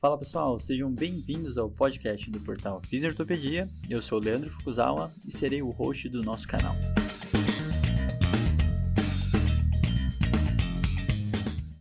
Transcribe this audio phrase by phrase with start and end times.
[0.00, 3.68] Fala pessoal, sejam bem-vindos ao podcast do portal Fisiortopedia.
[3.90, 6.76] Eu sou Leandro Fukuzawa e serei o host do nosso canal.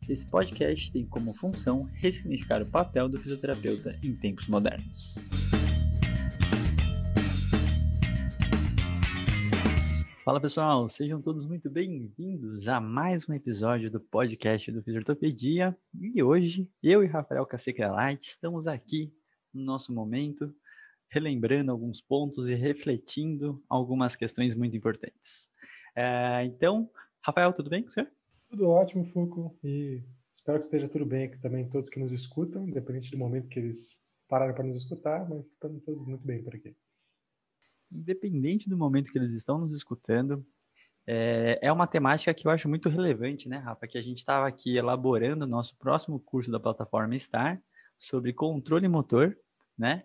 [0.10, 5.20] Esse podcast tem como função ressignificar o papel do fisioterapeuta em tempos modernos.
[10.28, 15.74] Fala pessoal, sejam todos muito bem-vindos a mais um episódio do podcast do Fisiortopedia.
[15.94, 19.10] E hoje, eu e Rafael Casegrelite estamos aqui
[19.54, 20.54] no nosso momento,
[21.08, 25.50] relembrando alguns pontos e refletindo algumas questões muito importantes.
[25.96, 28.06] É, então, Rafael, tudo bem com você?
[28.50, 32.68] Tudo ótimo, Fuco, e espero que esteja tudo bem aqui também, todos que nos escutam,
[32.68, 36.54] independente do momento que eles pararam para nos escutar, mas estamos todos muito bem por
[36.54, 36.76] aqui.
[37.92, 40.46] Independente do momento que eles estão nos escutando,
[41.06, 43.88] é, é uma temática que eu acho muito relevante, né, Rafa?
[43.88, 47.62] Que a gente estava aqui elaborando o nosso próximo curso da plataforma STAR
[47.98, 49.38] sobre controle motor,
[49.78, 50.04] né?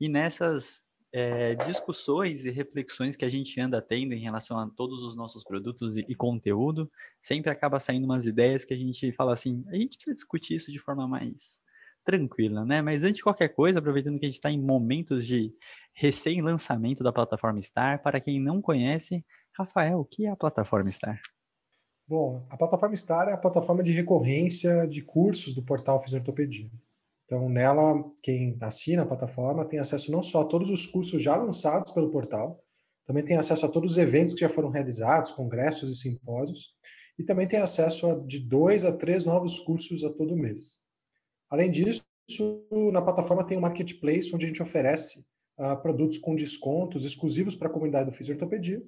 [0.00, 5.02] E nessas é, discussões e reflexões que a gente anda tendo em relação a todos
[5.02, 9.32] os nossos produtos e, e, conteúdo, sempre acaba saindo umas ideias que a gente fala
[9.32, 11.62] assim, a gente precisa discutir isso de forma mais
[12.04, 12.82] tranquila, né?
[12.82, 15.52] Mas antes de qualquer coisa, aproveitando que a gente está em momentos de
[15.94, 19.24] recém-lançamento da plataforma Star, para quem não conhece,
[19.56, 21.20] Rafael, o que é a plataforma Star?
[22.06, 26.70] Bom, a plataforma Star é a plataforma de recorrência de cursos do portal Fisiortopedia.
[27.24, 31.34] Então, nela, quem assina a plataforma tem acesso não só a todos os cursos já
[31.36, 32.62] lançados pelo portal,
[33.06, 36.74] também tem acesso a todos os eventos que já foram realizados, congressos e simpósios,
[37.18, 40.83] e também tem acesso a de dois a três novos cursos a todo mês.
[41.50, 42.04] Além disso,
[42.92, 45.24] na plataforma tem um marketplace onde a gente oferece
[45.58, 48.82] uh, produtos com descontos exclusivos para a comunidade do Fisiortopedia,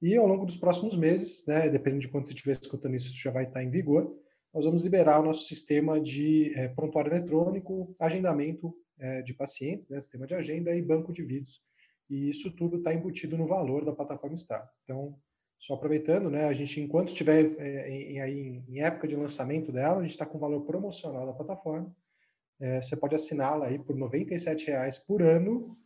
[0.00, 3.22] e ao longo dos próximos meses, né, dependendo de quando você estiver escutando isso, isso
[3.22, 4.14] já vai estar em vigor,
[4.52, 9.98] nós vamos liberar o nosso sistema de é, prontuário eletrônico, agendamento é, de pacientes, né,
[10.00, 11.62] sistema de agenda e banco de vídeos.
[12.08, 14.70] E isso tudo está embutido no valor da plataforma Star.
[14.84, 15.18] Então,
[15.58, 19.98] só aproveitando, né, a gente, enquanto estiver é, em, em, em, época de lançamento dela,
[19.98, 21.94] a gente está com valor promocional da plataforma.
[22.60, 25.76] É, você pode assiná-la aí por R$ 97,00 por ano.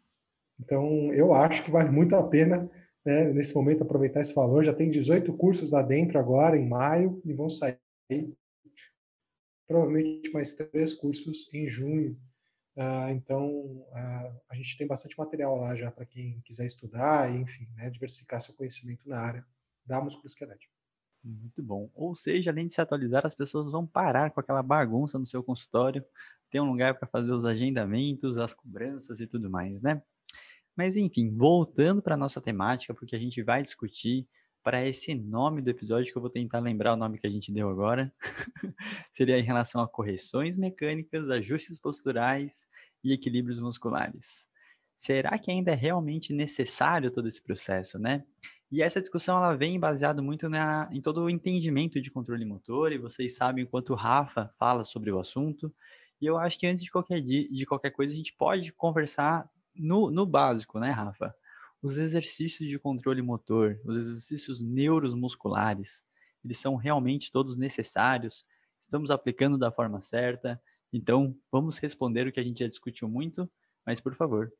[0.58, 2.70] Então, eu acho que vale muito a pena,
[3.04, 4.64] né, nesse momento, aproveitar esse valor.
[4.64, 7.78] Já tem 18 cursos lá dentro agora, em maio, e vão sair
[9.66, 12.18] provavelmente mais três cursos em junho.
[12.76, 17.68] Uh, então, uh, a gente tem bastante material lá já para quem quiser estudar enfim,
[17.74, 19.44] né, diversificar seu conhecimento na área
[19.90, 20.72] da musculoesquelética.
[21.22, 21.90] Muito bom.
[21.94, 25.42] Ou seja, além de se atualizar, as pessoas vão parar com aquela bagunça no seu
[25.42, 26.02] consultório,
[26.48, 30.00] ter um lugar para fazer os agendamentos, as cobranças e tudo mais, né?
[30.76, 34.26] Mas enfim, voltando para a nossa temática, porque a gente vai discutir
[34.62, 37.52] para esse nome do episódio, que eu vou tentar lembrar o nome que a gente
[37.52, 38.12] deu agora,
[39.10, 42.68] seria em relação a correções mecânicas, ajustes posturais
[43.02, 44.48] e equilíbrios musculares.
[44.94, 48.24] Será que ainda é realmente necessário todo esse processo, né?
[48.70, 52.92] E essa discussão ela vem baseada muito na, em todo o entendimento de controle motor,
[52.92, 55.74] e vocês sabem o quanto o Rafa fala sobre o assunto.
[56.20, 60.10] E eu acho que antes de qualquer, de qualquer coisa, a gente pode conversar no,
[60.10, 61.34] no básico, né, Rafa?
[61.82, 66.04] os exercícios de controle motor, os exercícios neuromusculares,
[66.44, 68.44] eles são realmente todos necessários?
[68.78, 70.60] Estamos aplicando da forma certa?
[70.92, 73.50] Então, vamos responder o que a gente já discutiu muito,
[73.86, 74.52] mas por favor.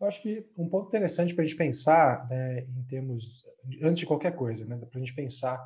[0.00, 3.44] Eu acho que um ponto interessante para a gente pensar, né, em termos,
[3.82, 5.58] antes de qualquer coisa, né, para a gente pensar,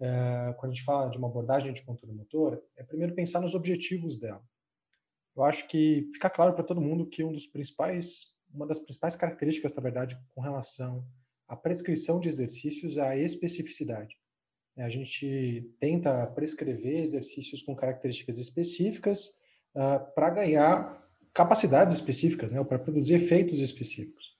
[0.00, 3.54] é, quando a gente fala de uma abordagem de controle motor, é primeiro pensar nos
[3.54, 4.42] objetivos dela.
[5.36, 9.16] Eu acho que fica claro para todo mundo que um dos principais uma das principais
[9.16, 11.06] características, na verdade, com relação
[11.46, 14.16] à prescrição de exercícios é a especificidade.
[14.76, 19.28] A gente tenta prescrever exercícios com características específicas
[19.74, 24.38] uh, para ganhar capacidades específicas, né, para produzir efeitos específicos.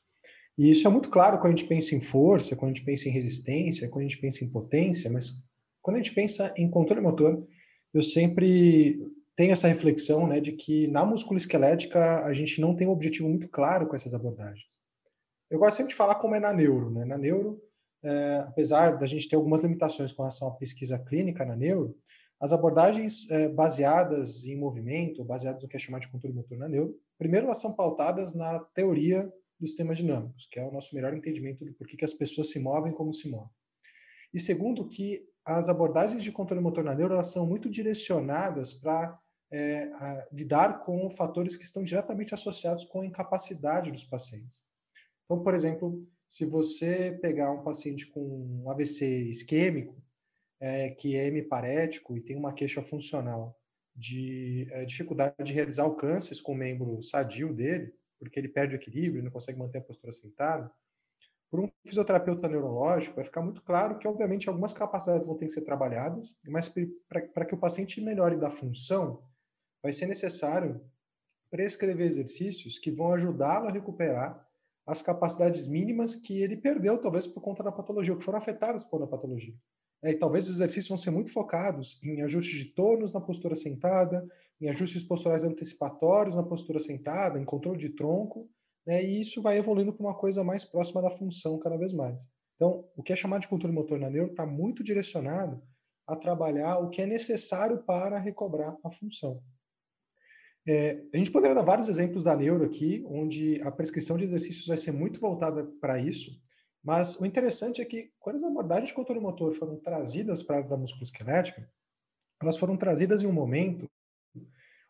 [0.58, 3.08] E isso é muito claro quando a gente pensa em força, quando a gente pensa
[3.08, 5.32] em resistência, quando a gente pensa em potência, mas
[5.80, 7.46] quando a gente pensa em controle motor,
[7.94, 9.00] eu sempre
[9.34, 13.48] tem essa reflexão né, de que na musculoesquelética a gente não tem um objetivo muito
[13.48, 14.66] claro com essas abordagens.
[15.50, 16.90] Eu gosto sempre de falar como é na neuro.
[16.90, 17.04] Né?
[17.06, 17.60] Na neuro,
[18.02, 21.96] é, apesar da gente ter algumas limitações com relação à pesquisa clínica na neuro,
[22.40, 26.68] as abordagens é, baseadas em movimento, baseadas no que é chamado de controle motor na
[26.68, 31.12] neuro, primeiro elas são pautadas na teoria dos sistemas dinâmicos, que é o nosso melhor
[31.12, 33.50] entendimento do porquê que as pessoas se movem como se movem.
[34.32, 39.18] E segundo, que as abordagens de controle motor na neuro elas são muito direcionadas para
[39.52, 39.90] é,
[40.32, 44.62] lidar com fatores que estão diretamente associados com a incapacidade dos pacientes.
[45.24, 50.00] Então, por exemplo, se você pegar um paciente com um AVC isquêmico,
[50.60, 53.58] é, que é hemiparético e tem uma queixa funcional,
[53.96, 58.78] de é, dificuldade de realizar alcances com o membro sadio dele, porque ele perde o
[58.78, 60.70] equilíbrio, não consegue manter a postura sentada,
[61.50, 65.52] por um fisioterapeuta neurológico, vai ficar muito claro que, obviamente, algumas capacidades vão ter que
[65.52, 66.72] ser trabalhadas, mas
[67.08, 69.24] para que o paciente melhore da função,
[69.82, 70.80] vai ser necessário
[71.50, 74.46] prescrever exercícios que vão ajudá-lo a recuperar
[74.86, 78.84] as capacidades mínimas que ele perdeu, talvez por conta da patologia, ou que foram afetadas
[78.84, 79.54] por a patologia.
[80.02, 83.54] É, e talvez os exercícios vão ser muito focados em ajustes de tônus na postura
[83.54, 84.26] sentada,
[84.60, 88.48] em ajustes posturais antecipatórios na postura sentada, em controle de tronco,
[88.86, 92.28] né, e isso vai evoluindo para uma coisa mais próxima da função cada vez mais.
[92.56, 95.62] Então, o que é chamado de controle motor na neuro está muito direcionado
[96.06, 99.42] a trabalhar o que é necessário para recobrar a função.
[100.68, 104.66] É, a gente poderia dar vários exemplos da neuro aqui, onde a prescrição de exercícios
[104.66, 106.30] vai ser muito voltada para isso,
[106.82, 110.58] mas o interessante é que quando as abordagens de controle motor foram trazidas para a
[110.58, 111.68] área da musculoesquelética,
[112.40, 113.88] elas foram trazidas em um momento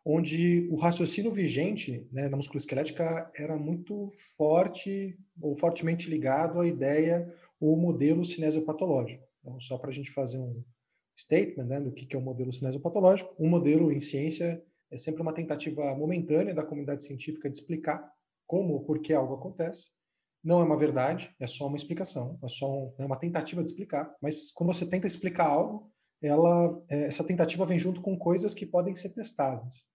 [0.05, 7.33] onde o raciocínio vigente né, na musculoesquelética era muito forte ou fortemente ligado à ideia
[7.61, 9.23] ou modelo cinesiopatológico.
[9.41, 10.65] Então, só para a gente fazer um
[11.19, 15.35] statement né, do que é o modelo cinesiopatológico, um modelo em ciência é sempre uma
[15.35, 18.11] tentativa momentânea da comunidade científica de explicar
[18.47, 19.91] como ou por que algo acontece.
[20.43, 23.71] Não é uma verdade, é só uma explicação, é só um, é uma tentativa de
[23.71, 24.15] explicar.
[24.23, 25.91] Mas quando você tenta explicar algo,
[26.23, 29.89] ela, é, essa tentativa vem junto com coisas que podem ser testadas.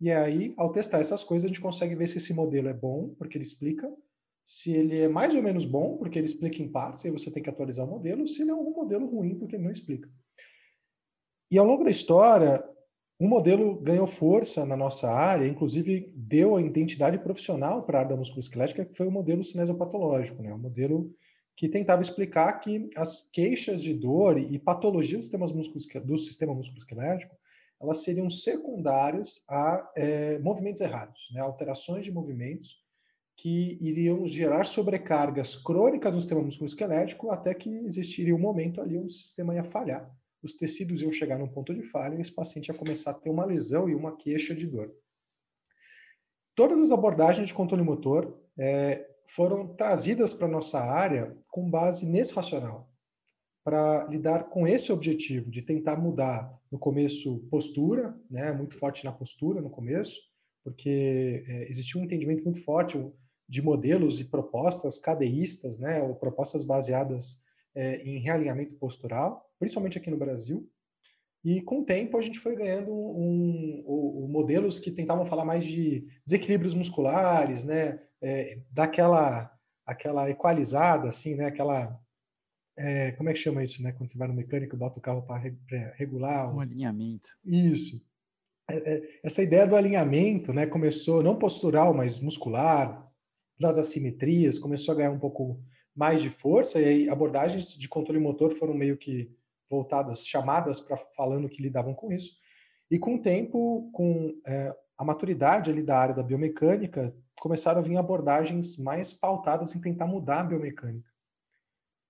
[0.00, 3.14] E aí, ao testar essas coisas, a gente consegue ver se esse modelo é bom,
[3.18, 3.90] porque ele explica,
[4.44, 7.42] se ele é mais ou menos bom, porque ele explica em partes, aí você tem
[7.42, 10.08] que atualizar o modelo, se ele é um modelo ruim, porque ele não explica.
[11.50, 12.62] E ao longo da história,
[13.20, 18.12] o modelo ganhou força na nossa área, inclusive deu a identidade profissional para a área
[18.12, 20.50] da musculoesquelética, que foi o modelo cinesiopatológico, né?
[20.54, 21.14] o modelo
[21.54, 27.36] que tentava explicar que as queixas de dor e patologias do sistema musculoesquelético
[27.78, 31.42] elas seriam secundárias a é, movimentos errados, né?
[31.42, 32.78] alterações de movimentos
[33.36, 39.12] que iriam gerar sobrecargas crônicas no sistema musculoesquelético até que existiria um momento ali onde
[39.12, 40.10] o sistema ia falhar,
[40.42, 43.30] os tecidos iam chegar num ponto de falha e esse paciente ia começar a ter
[43.30, 44.94] uma lesão e uma queixa de dor.
[46.54, 52.34] Todas as abordagens de controle motor é, foram trazidas para nossa área com base nesse
[52.34, 52.90] racional
[53.64, 59.12] para lidar com esse objetivo de tentar mudar no começo postura, né, muito forte na
[59.12, 60.18] postura no começo,
[60.64, 62.98] porque é, existia um entendimento muito forte
[63.48, 67.42] de modelos e propostas cadeístas, né, ou propostas baseadas
[67.74, 70.68] é, em realinhamento postural, principalmente aqui no Brasil.
[71.44, 75.44] E com o tempo a gente foi ganhando um, um, um modelos que tentavam falar
[75.44, 81.98] mais de desequilíbrios musculares, né, é, daquela aquela equalizada, assim, né, aquela
[82.78, 83.92] é, como é que chama isso, né?
[83.92, 85.38] Quando você vai no mecânico, bota o carro para
[85.96, 86.54] regular.
[86.54, 87.28] Um, alinhamento.
[87.44, 88.02] Isso.
[88.70, 90.66] É, é, essa ideia do alinhamento, né?
[90.66, 93.10] Começou não postural, mas muscular,
[93.58, 95.62] das assimetrias, começou a ganhar um pouco
[95.94, 99.30] mais de força e abordagens de controle motor foram meio que
[99.70, 102.34] voltadas, chamadas para falando que lidavam com isso.
[102.90, 107.82] E com o tempo, com é, a maturidade ali da área da biomecânica, começaram a
[107.82, 111.08] vir abordagens mais pautadas em tentar mudar a biomecânica.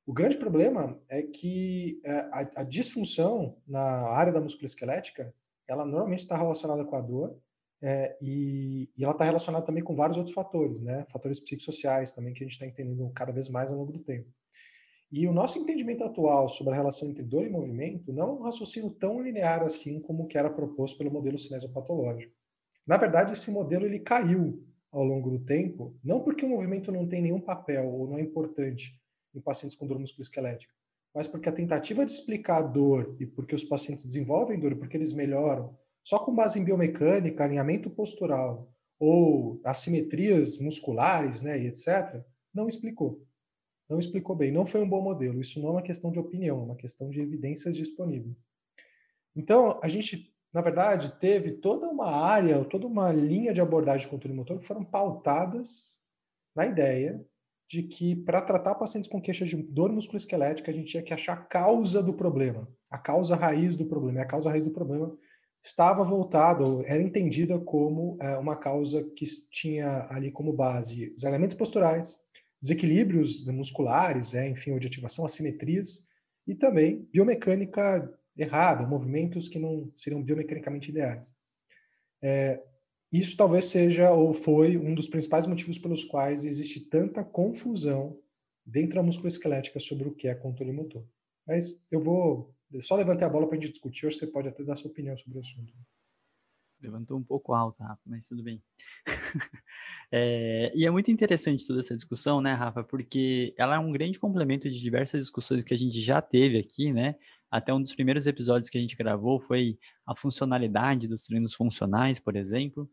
[0.07, 5.33] O grande problema é que é, a, a disfunção na área da musculoesquelética,
[5.69, 7.38] ela normalmente está relacionada com a dor
[7.83, 11.05] é, e, e, ela está relacionada também com vários outros fatores, né?
[11.09, 14.29] Fatores psicossociais também que a gente está entendendo cada vez mais ao longo do tempo.
[15.12, 18.43] E o nosso entendimento atual sobre a relação entre dor e movimento não é um
[18.43, 22.33] raciocínio tão linear assim como que era proposto pelo modelo cinesiopatológico.
[22.87, 27.09] Na verdade, esse modelo ele caiu ao longo do tempo, não porque o movimento não
[27.09, 29.00] tem nenhum papel ou não é importante,
[29.35, 30.73] em pacientes com dor musculoesquelética,
[31.12, 34.97] mas porque a tentativa de explicar a dor e porque os pacientes desenvolvem dor porque
[34.97, 42.23] eles melhoram, só com base em biomecânica, alinhamento postural ou assimetrias musculares, né, e etc.,
[42.55, 43.25] não explicou.
[43.90, 45.40] Não explicou bem, não foi um bom modelo.
[45.40, 48.47] Isso não é uma questão de opinião, é uma questão de evidências disponíveis.
[49.35, 54.11] Então, a gente, na verdade, teve toda uma área, toda uma linha de abordagem de
[54.11, 55.99] controle motor que foram pautadas
[56.54, 57.25] na ideia
[57.68, 61.35] de que para tratar pacientes com queixas de dor musculoesquelética, a gente tinha que achar
[61.35, 64.18] a causa do problema, a causa raiz do problema.
[64.18, 65.16] E a causa raiz do problema
[65.62, 71.56] estava voltada, era entendida como é, uma causa que tinha ali como base os elementos
[71.56, 72.18] posturais,
[72.61, 76.07] desequilíbrios musculares, é, enfim, ou de ativação, assimetrias,
[76.47, 81.35] e também biomecânica errada, movimentos que não seriam biomecanicamente ideais.
[82.23, 82.62] É,
[83.12, 88.19] isso talvez seja ou foi um dos principais motivos pelos quais existe tanta confusão
[88.64, 91.05] dentro da musculoesquelética sobre o que é controle motor.
[91.47, 94.76] Mas eu vou só levantar a bola para a gente discutir, você pode até dar
[94.76, 95.73] sua opinião sobre o assunto.
[96.81, 98.63] Levantou um pouco alto, Rafa, mas tudo bem.
[100.11, 102.83] é, e é muito interessante toda essa discussão, né, Rafa?
[102.83, 106.93] Porque ela é um grande complemento de diversas discussões que a gente já teve aqui,
[106.93, 107.17] né?
[107.51, 112.19] Até um dos primeiros episódios que a gente gravou foi a funcionalidade dos treinos funcionais,
[112.19, 112.91] por exemplo.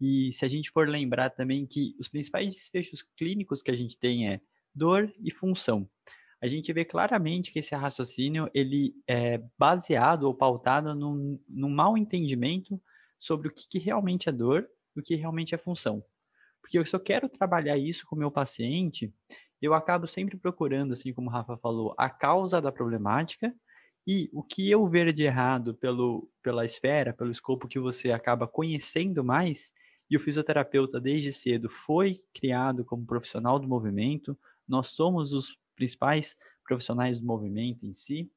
[0.00, 3.98] E se a gente for lembrar também que os principais desfechos clínicos que a gente
[3.98, 4.40] tem é
[4.74, 5.88] dor e função.
[6.40, 11.96] A gente vê claramente que esse raciocínio ele é baseado ou pautado num, num mau
[11.96, 12.78] entendimento
[13.18, 16.04] sobre o que, que realmente é dor e o que realmente é função.
[16.60, 19.12] Porque eu quero trabalhar isso com o meu paciente,
[19.60, 23.54] eu acabo sempre procurando, assim como o Rafa falou, a causa da problemática
[24.06, 28.46] e o que eu ver de errado pelo, pela esfera, pelo escopo que você acaba
[28.46, 29.72] conhecendo mais,
[30.10, 36.36] e o fisioterapeuta desde cedo foi criado como profissional do movimento, nós somos os principais
[36.62, 38.30] profissionais do movimento em si,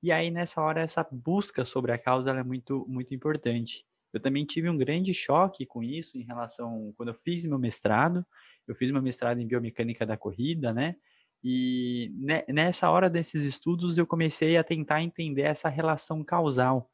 [0.00, 3.84] e aí nessa hora essa busca sobre a causa é muito, muito importante.
[4.12, 8.24] Eu também tive um grande choque com isso em relação quando eu fiz meu mestrado.
[8.66, 10.96] Eu fiz meu mestrado em biomecânica da corrida, né?
[11.42, 12.12] E
[12.48, 16.90] nessa hora desses estudos eu comecei a tentar entender essa relação causal,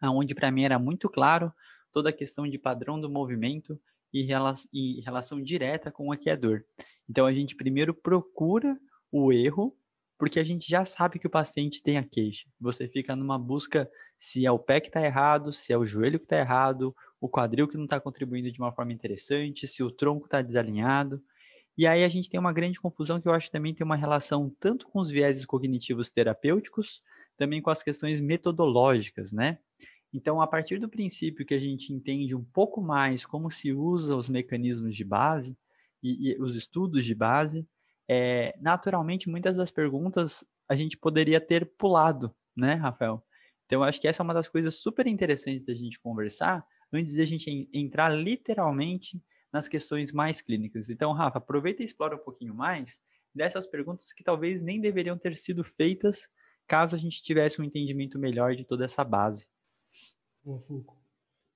[0.00, 1.52] aonde para mim era muito claro
[1.92, 3.78] toda a questão de padrão do movimento
[4.12, 4.26] e,
[4.72, 6.64] e relação direta com o que.
[7.08, 8.78] Então a gente primeiro procura
[9.12, 9.76] o erro,
[10.18, 12.48] porque a gente já sabe que o paciente tem a queixa.
[12.60, 16.18] Você fica numa busca se é o pé que está errado, se é o joelho
[16.18, 19.90] que está errado, o quadril que não está contribuindo de uma forma interessante, se o
[19.90, 21.22] tronco está desalinhado.
[21.76, 23.94] E aí a gente tem uma grande confusão que eu acho que também tem uma
[23.94, 27.00] relação tanto com os vieses cognitivos terapêuticos,
[27.36, 29.58] também com as questões metodológicas, né?
[30.12, 34.16] Então, a partir do princípio que a gente entende um pouco mais como se usa
[34.16, 35.56] os mecanismos de base
[36.02, 37.64] e, e os estudos de base,
[38.08, 43.24] é, naturalmente muitas das perguntas a gente poderia ter pulado, né, Rafael?
[43.66, 47.22] Então, acho que essa é uma das coisas super interessantes da gente conversar, antes de
[47.22, 49.22] a gente entrar literalmente
[49.52, 50.88] nas questões mais clínicas.
[50.88, 52.98] Então, Rafa, aproveita e explora um pouquinho mais
[53.34, 56.28] dessas perguntas que talvez nem deveriam ter sido feitas
[56.66, 59.46] caso a gente tivesse um entendimento melhor de toda essa base.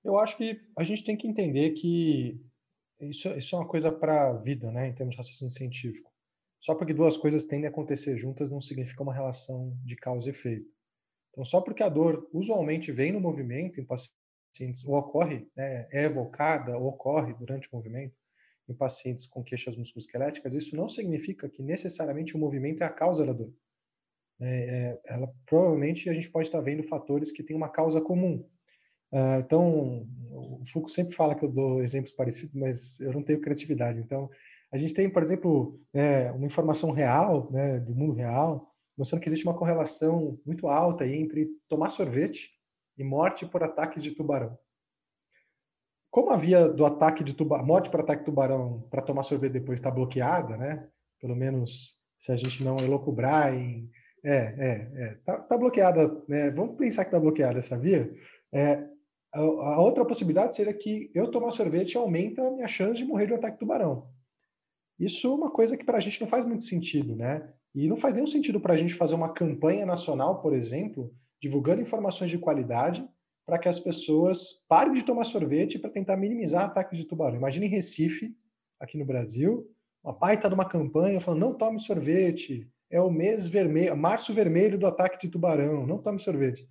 [0.03, 2.41] Eu acho que a gente tem que entender que
[3.01, 6.12] isso, isso é uma coisa para a vida, né, em termos de raciocínio científico.
[6.63, 10.31] Só porque duas coisas tendem a acontecer juntas não significa uma relação de causa e
[10.31, 10.71] efeito.
[11.31, 16.05] Então, só porque a dor usualmente vem no movimento em pacientes, ou ocorre, né, é
[16.05, 18.15] evocada, ou ocorre durante o movimento
[18.69, 23.27] em pacientes com queixas musculoesqueléticas, isso não significa que necessariamente o movimento é a causa
[23.27, 23.53] da dor.
[24.41, 28.49] É, é, ela, provavelmente a gente pode estar vendo fatores que têm uma causa comum.
[29.11, 33.41] Uh, então, o Foucault sempre fala que eu dou exemplos parecidos, mas eu não tenho
[33.41, 33.99] criatividade.
[33.99, 34.31] Então,
[34.73, 39.29] a gente tem, por exemplo, é, uma informação real, né, do mundo real, mostrando que
[39.29, 42.51] existe uma correlação muito alta entre tomar sorvete
[42.97, 44.59] e morte por ataques de tubarão.
[46.11, 49.53] Como a via do ataque de tubarão, morte por ataque de tubarão para tomar sorvete
[49.53, 50.89] depois está bloqueada, né?
[51.21, 53.91] Pelo menos se a gente não elocubrar em
[54.25, 56.51] é, é, é, tá, tá bloqueada, né?
[56.51, 58.11] Vamos pensar que tá bloqueada essa via.
[58.53, 58.87] É,
[59.35, 63.27] a, a, outra possibilidade seria que eu tomar sorvete aumenta a minha chance de morrer
[63.27, 64.09] de um ataque de tubarão.
[65.03, 67.53] Isso é uma coisa que para a gente não faz muito sentido, né?
[67.75, 71.83] E não faz nenhum sentido para a gente fazer uma campanha nacional, por exemplo, divulgando
[71.83, 73.05] informações de qualidade
[73.45, 77.37] para que as pessoas parem de tomar sorvete para tentar minimizar ataques de tubarão.
[77.37, 78.33] Imagina em Recife,
[78.79, 79.69] aqui no Brasil,
[80.05, 84.79] uma baita de uma campanha falando não tome sorvete, é o mês vermelho, março vermelho
[84.79, 86.65] do ataque de tubarão, não tome sorvete.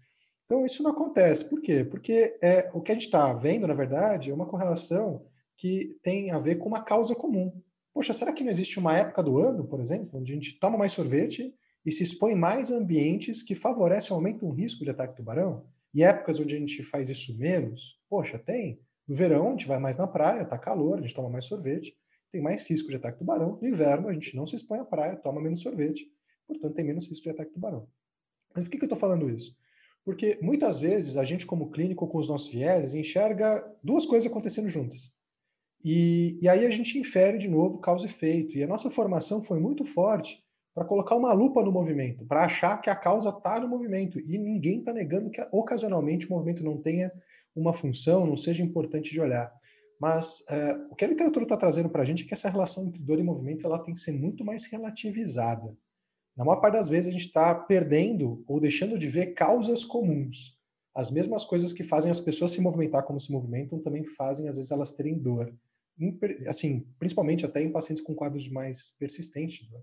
[0.45, 1.50] Então isso não acontece.
[1.50, 1.83] Por quê?
[1.83, 5.25] Porque é, o que a gente está vendo, na verdade, é uma correlação
[5.57, 7.61] que tem a ver com uma causa comum.
[7.93, 10.77] Poxa, será que não existe uma época do ano, por exemplo, onde a gente toma
[10.77, 11.53] mais sorvete
[11.86, 15.17] e se expõe mais a ambientes que favorecem ou aumentam o risco de ataque de
[15.17, 15.65] tubarão?
[15.93, 18.00] E épocas onde a gente faz isso menos?
[18.10, 18.79] Poxa, tem.
[19.07, 21.93] No verão, a gente vai mais na praia, tá calor, a gente toma mais sorvete,
[22.31, 23.60] tem mais risco de ataque de tubarão.
[23.62, 26.10] No inverno, a gente não se expõe à praia, toma menos sorvete,
[26.48, 27.88] portanto, tem menos risco de ataque de tubarão.
[28.55, 29.53] Mas por que, que eu estou falando isso?
[30.03, 34.67] Porque muitas vezes a gente, como clínico, com os nossos vieses, enxerga duas coisas acontecendo
[34.67, 35.12] juntas.
[35.83, 38.57] E, e aí a gente infere de novo causa e efeito.
[38.57, 42.77] E a nossa formação foi muito forte para colocar uma lupa no movimento, para achar
[42.79, 44.19] que a causa está no movimento.
[44.19, 47.11] E ninguém está negando que ocasionalmente o movimento não tenha
[47.55, 49.51] uma função, não seja importante de olhar.
[50.00, 52.85] Mas é, o que a literatura está trazendo para a gente é que essa relação
[52.85, 55.75] entre dor e movimento ela tem que ser muito mais relativizada.
[56.35, 60.57] Na maior parte das vezes a gente está perdendo ou deixando de ver causas comuns.
[60.95, 64.55] As mesmas coisas que fazem as pessoas se movimentar como se movimentam também fazem às
[64.55, 65.53] vezes elas terem dor
[66.48, 69.69] assim, principalmente até em pacientes com quadros mais persistentes.
[69.69, 69.79] Né?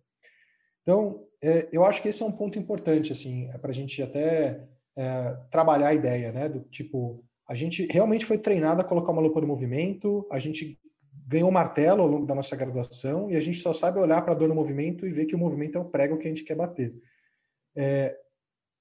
[0.83, 4.03] Então, é, eu acho que esse é um ponto importante, assim, é para a gente
[4.03, 9.13] até é, trabalhar a ideia, né, do tipo, A gente realmente foi treinado a colocar
[9.13, 10.79] uma lupa no movimento, a gente
[11.27, 14.37] ganhou martelo ao longo da nossa graduação e a gente só sabe olhar para a
[14.37, 16.57] dor no movimento e ver que o movimento é o prego que a gente quer
[16.57, 16.95] bater.
[17.77, 18.17] É,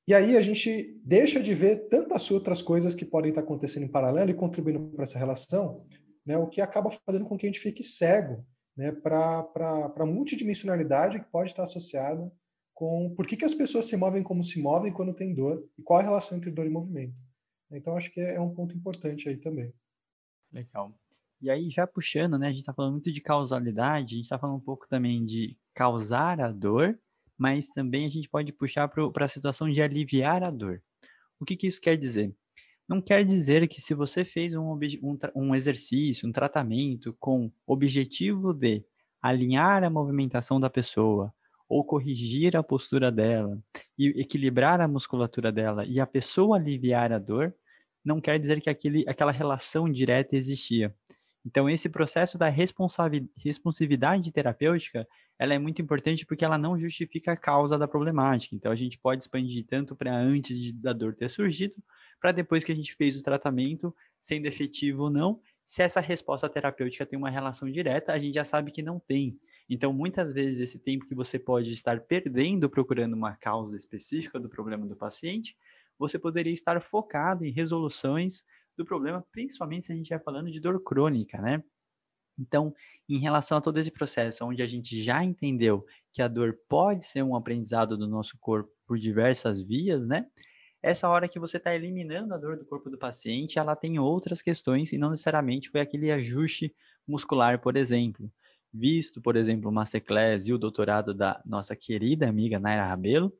[0.07, 3.91] e aí a gente deixa de ver tantas outras coisas que podem estar acontecendo em
[3.91, 5.85] paralelo e contribuindo para essa relação,
[6.27, 9.47] né, o que acaba fazendo com que a gente fique cego né, para
[9.95, 12.31] a multidimensionalidade que pode estar associada
[12.73, 15.81] com por que, que as pessoas se movem como se movem quando tem dor e
[15.81, 17.15] qual a relação entre dor e movimento.
[17.71, 19.73] Então, acho que é um ponto importante aí também.
[20.53, 20.93] Legal.
[21.41, 24.37] E aí, já puxando, né, a gente está falando muito de causalidade, a gente está
[24.37, 26.99] falando um pouco também de causar a dor
[27.37, 30.81] mas também a gente pode puxar para a situação de aliviar a dor.
[31.39, 32.35] O que, que isso quer dizer?
[32.87, 38.53] Não quer dizer que se você fez um, um, um exercício, um tratamento com objetivo
[38.53, 38.83] de
[39.21, 41.33] alinhar a movimentação da pessoa,
[41.69, 43.59] ou corrigir a postura dela
[43.97, 47.53] e equilibrar a musculatura dela e a pessoa aliviar a dor,
[48.03, 50.95] não quer dizer que aquele, aquela relação direta existia.
[51.45, 55.07] Então, esse processo da responsividade terapêutica
[55.39, 58.55] ela é muito importante porque ela não justifica a causa da problemática.
[58.55, 61.75] Então, a gente pode expandir tanto para antes de, da dor ter surgido,
[62.19, 65.39] para depois que a gente fez o tratamento, sendo efetivo ou não.
[65.65, 69.37] Se essa resposta terapêutica tem uma relação direta, a gente já sabe que não tem.
[69.69, 74.47] Então, muitas vezes, esse tempo que você pode estar perdendo procurando uma causa específica do
[74.47, 75.57] problema do paciente,
[75.99, 78.45] você poderia estar focado em resoluções
[78.77, 81.63] do problema, principalmente se a gente estiver falando de dor crônica, né?
[82.39, 82.73] Então,
[83.09, 87.03] em relação a todo esse processo, onde a gente já entendeu que a dor pode
[87.03, 90.27] ser um aprendizado do nosso corpo por diversas vias, né?
[90.87, 94.41] Essa hora que você está eliminando a dor do corpo do paciente, ela tem outras
[94.41, 96.73] questões e não necessariamente foi aquele ajuste
[97.05, 98.31] muscular, por exemplo.
[98.73, 103.33] Visto, por exemplo, o Masterclass e o doutorado da nossa querida amiga Naira Rabelo,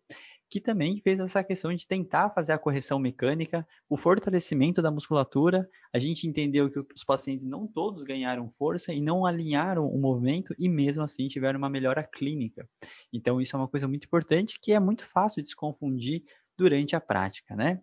[0.50, 5.70] que também fez essa questão de tentar fazer a correção mecânica, o fortalecimento da musculatura.
[5.94, 10.53] A gente entendeu que os pacientes não todos ganharam força e não alinharam o movimento
[10.60, 12.68] e mesmo assim tiveram uma melhora clínica.
[13.14, 16.25] Então isso é uma coisa muito importante que é muito fácil de se confundir
[16.57, 17.81] durante a prática, né?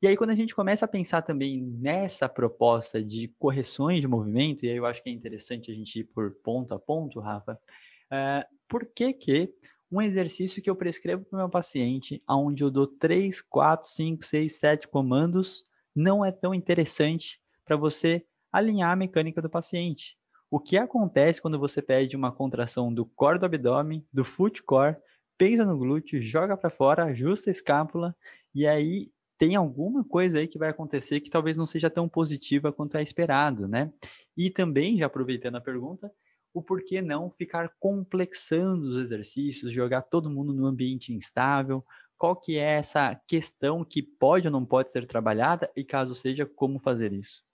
[0.00, 4.64] E aí quando a gente começa a pensar também nessa proposta de correções de movimento,
[4.64, 7.54] e aí eu acho que é interessante a gente ir por ponto a ponto, Rafa,
[7.54, 9.52] uh, por que que
[9.90, 14.24] um exercício que eu prescrevo para o meu paciente, onde eu dou 3, 4, 5,
[14.24, 20.16] 6, 7 comandos, não é tão interessante para você alinhar a mecânica do paciente.
[20.50, 24.96] O que acontece quando você pede uma contração do core do abdômen, do foot core,
[25.38, 28.16] pensa no glúteo, joga para fora, ajusta a escápula
[28.54, 32.72] e aí tem alguma coisa aí que vai acontecer que talvez não seja tão positiva
[32.72, 33.92] quanto é esperado, né?
[34.36, 36.10] E também, já aproveitando a pergunta,
[36.54, 41.84] o porquê não ficar complexando os exercícios, jogar todo mundo no ambiente instável,
[42.16, 46.46] qual que é essa questão que pode ou não pode ser trabalhada e caso seja,
[46.46, 47.44] como fazer isso?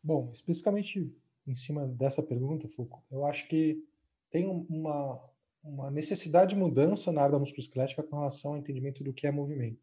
[0.00, 1.12] Bom, especificamente
[1.46, 3.82] em cima dessa pergunta, Foucault, eu acho que
[4.30, 5.20] tem uma,
[5.68, 9.30] uma necessidade de mudança na área da musculoesquelética com relação ao entendimento do que é
[9.30, 9.80] movimento.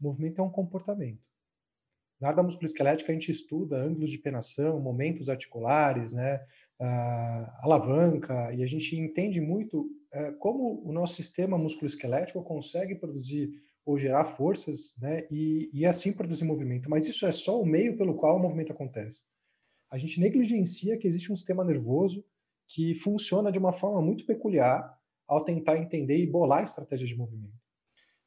[0.00, 1.20] O movimento é um comportamento.
[2.20, 6.40] Na área da musculoesquelética, a gente estuda ângulos de penação, momentos articulares, né,
[7.60, 13.50] alavanca, e a gente entende muito uh, como o nosso sistema musculoesquelético consegue produzir
[13.84, 16.88] ou gerar forças, né, e, e assim produzir movimento.
[16.88, 19.22] Mas isso é só o meio pelo qual o movimento acontece.
[19.90, 22.24] A gente negligencia que existe um sistema nervoso
[22.72, 27.52] que funciona de uma forma muito peculiar ao tentar entender e bolar estratégias de movimento.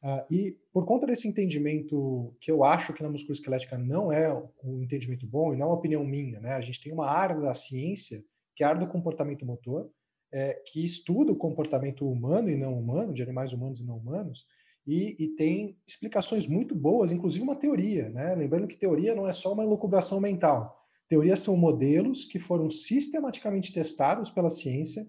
[0.03, 4.31] Uh, e por conta desse entendimento que eu acho que na musculoesquelética não é
[4.63, 6.53] um entendimento bom e não é uma opinião minha, né?
[6.53, 8.23] A gente tem uma área da ciência
[8.55, 9.89] que é a área do comportamento motor,
[10.31, 14.45] é, que estuda o comportamento humano e não humano, de animais humanos e não humanos,
[14.85, 18.09] e, e, tem explicações muito boas, inclusive uma teoria.
[18.09, 18.35] Né?
[18.35, 20.84] Lembrando que teoria não é só uma elucubração mental.
[21.07, 25.07] Teorias são modelos que foram sistematicamente testados pela ciência,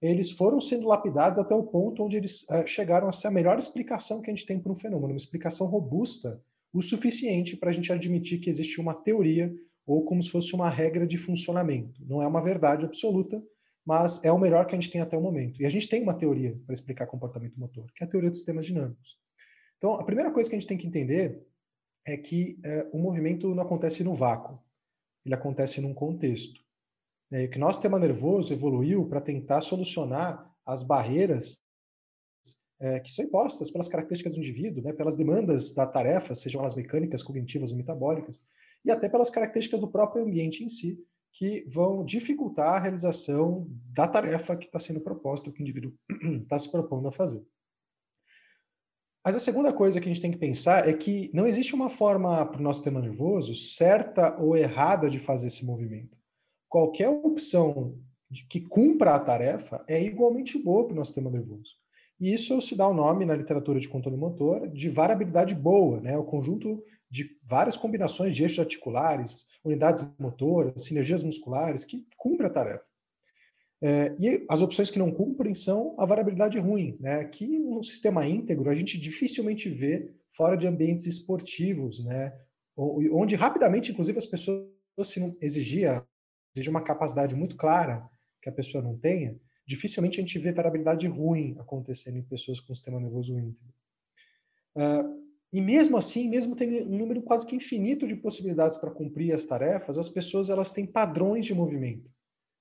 [0.00, 3.58] eles foram sendo lapidados até o ponto onde eles uh, chegaram a ser a melhor
[3.58, 7.72] explicação que a gente tem para um fenômeno, uma explicação robusta o suficiente para a
[7.72, 9.54] gente admitir que existe uma teoria
[9.86, 12.04] ou como se fosse uma regra de funcionamento.
[12.06, 13.42] Não é uma verdade absoluta,
[13.84, 15.62] mas é o melhor que a gente tem até o momento.
[15.62, 18.40] E a gente tem uma teoria para explicar comportamento motor, que é a teoria dos
[18.40, 19.16] sistemas dinâmicos.
[19.78, 21.40] Então, a primeira coisa que a gente tem que entender
[22.04, 24.58] é que é, o movimento não acontece no vácuo,
[25.26, 26.64] ele acontece num contexto.
[27.30, 31.60] É, que nosso sistema nervoso evoluiu para tentar solucionar as barreiras
[32.78, 36.74] é, que são impostas pelas características do indivíduo, né, pelas demandas da tarefa, sejam elas
[36.74, 38.40] mecânicas, cognitivas ou metabólicas,
[38.84, 40.98] e até pelas características do próprio ambiente em si,
[41.32, 45.92] que vão dificultar a realização da tarefa que está sendo proposta, que o indivíduo
[46.40, 47.44] está se propondo a fazer.
[49.26, 51.88] Mas a segunda coisa que a gente tem que pensar é que não existe uma
[51.88, 56.16] forma para o nosso sistema nervoso certa ou errada de fazer esse movimento.
[56.68, 57.98] Qualquer opção
[58.48, 61.72] que cumpra a tarefa é igualmente boa para o nosso sistema nervoso.
[62.20, 66.16] E isso se dá o nome na literatura de controle motor de variabilidade boa, né?
[66.16, 72.50] o conjunto de várias combinações de eixos articulares, unidades motoras, sinergias musculares que cumpre a
[72.50, 72.86] tarefa.
[73.82, 77.24] É, e as opções que não cumprem são a variabilidade ruim, né?
[77.24, 82.32] que no sistema íntegro a gente dificilmente vê fora de ambientes esportivos, né?
[82.76, 84.66] onde rapidamente, inclusive, as pessoas,
[85.02, 86.04] se não exigia,
[86.68, 88.08] uma capacidade muito clara
[88.40, 92.74] que a pessoa não tenha, dificilmente a gente vê variabilidade ruim acontecendo em pessoas com
[92.74, 93.74] sistema nervoso íntegro.
[94.74, 99.34] Uh, e mesmo assim, mesmo tendo um número quase que infinito de possibilidades para cumprir
[99.34, 102.10] as tarefas, as pessoas elas têm padrões de movimento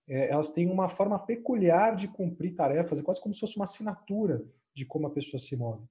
[0.07, 3.65] é, elas têm uma forma peculiar de cumprir tarefas, é quase como se fosse uma
[3.65, 5.83] assinatura de como a pessoa se move.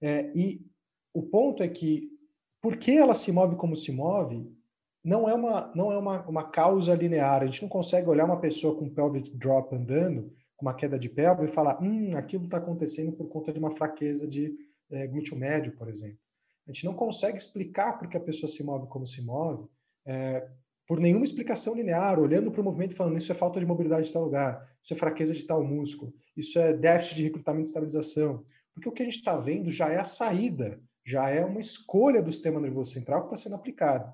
[0.00, 0.64] É, e
[1.12, 2.10] o ponto é que,
[2.60, 4.50] porque ela se move como se move,
[5.04, 7.42] não é uma, não é uma, uma causa linear.
[7.42, 11.08] A gente não consegue olhar uma pessoa com pelvic drop andando, com uma queda de
[11.08, 14.56] pelve, e falar, hum, aquilo está acontecendo por conta de uma fraqueza de
[14.90, 16.18] é, glúteo médio, por exemplo.
[16.66, 19.68] A gente não consegue explicar por que a pessoa se move como se move,
[20.04, 20.48] é,
[20.86, 24.06] por nenhuma explicação linear, olhando para o movimento e falando isso é falta de mobilidade
[24.06, 27.68] de tal lugar, isso é fraqueza de tal músculo, isso é déficit de recrutamento e
[27.68, 28.44] estabilização.
[28.72, 32.22] Porque o que a gente está vendo já é a saída, já é uma escolha
[32.22, 34.12] do sistema nervoso central que está sendo aplicado.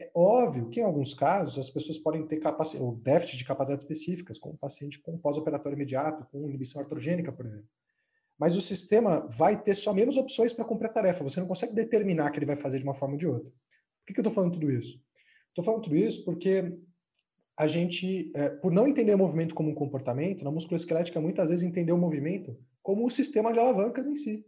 [0.00, 3.84] É óbvio que, em alguns casos, as pessoas podem ter capacidade, ou déficit de capacidades
[3.84, 7.68] específicas, como um paciente com pós-operatório imediato, com inibição artrogênica, por exemplo.
[8.38, 11.22] Mas o sistema vai ter só menos opções para cumprir a tarefa.
[11.22, 13.50] Você não consegue determinar que ele vai fazer de uma forma ou de outra.
[13.50, 14.98] Por que, que eu estou falando tudo isso?
[15.50, 16.78] Estou falando tudo isso porque
[17.56, 21.64] a gente, é, por não entender o movimento como um comportamento, na musculoesquelética muitas vezes
[21.64, 24.46] entender o movimento como o sistema de alavancas em si.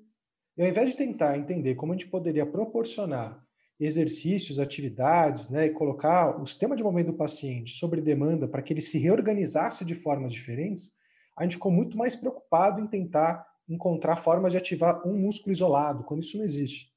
[0.56, 3.44] E ao invés de tentar entender como a gente poderia proporcionar
[3.78, 8.72] exercícios, atividades, né, e colocar o sistema de movimento do paciente sobre demanda para que
[8.72, 10.92] ele se reorganizasse de formas diferentes,
[11.36, 16.04] a gente ficou muito mais preocupado em tentar encontrar formas de ativar um músculo isolado,
[16.04, 16.91] quando isso não existe.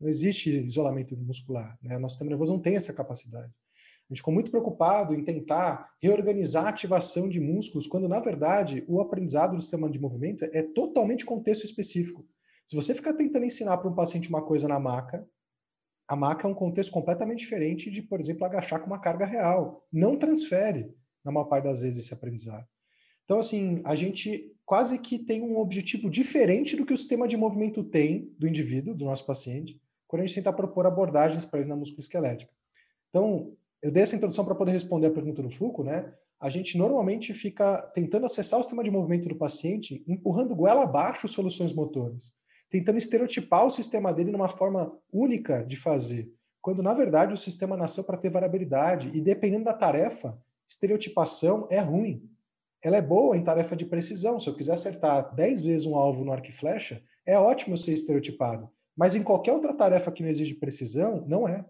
[0.00, 1.78] Não existe isolamento muscular.
[1.82, 1.98] Né?
[1.98, 3.52] Nosso sistema nervoso não tem essa capacidade.
[4.10, 8.84] A gente ficou muito preocupado em tentar reorganizar a ativação de músculos, quando, na verdade,
[8.86, 12.26] o aprendizado do sistema de movimento é totalmente contexto específico.
[12.66, 15.26] Se você ficar tentando ensinar para um paciente uma coisa na maca,
[16.06, 19.86] a maca é um contexto completamente diferente de, por exemplo, agachar com uma carga real.
[19.90, 22.66] Não transfere, na maior parte das vezes, esse aprendizado.
[23.24, 27.36] Então, assim, a gente quase que tem um objetivo diferente do que o sistema de
[27.36, 29.80] movimento tem do indivíduo, do nosso paciente,
[30.14, 32.52] quando a gente tenta propor abordagens para ele na musculoesquelética.
[33.10, 36.14] Então, eu dei essa introdução para poder responder a pergunta do Foucault, né?
[36.40, 41.26] A gente normalmente fica tentando acessar o sistema de movimento do paciente, empurrando goela abaixo
[41.26, 42.32] soluções motoras,
[42.70, 46.30] tentando estereotipar o sistema dele numa forma única de fazer,
[46.62, 51.80] quando na verdade o sistema nasceu para ter variabilidade e dependendo da tarefa, estereotipação é
[51.80, 52.22] ruim.
[52.80, 54.38] Ela é boa em tarefa de precisão.
[54.38, 57.94] Se eu quiser acertar 10 vezes um alvo no arco e flecha, é ótimo ser
[57.94, 58.70] estereotipado.
[58.96, 61.64] Mas em qualquer outra tarefa que não exige precisão, não é.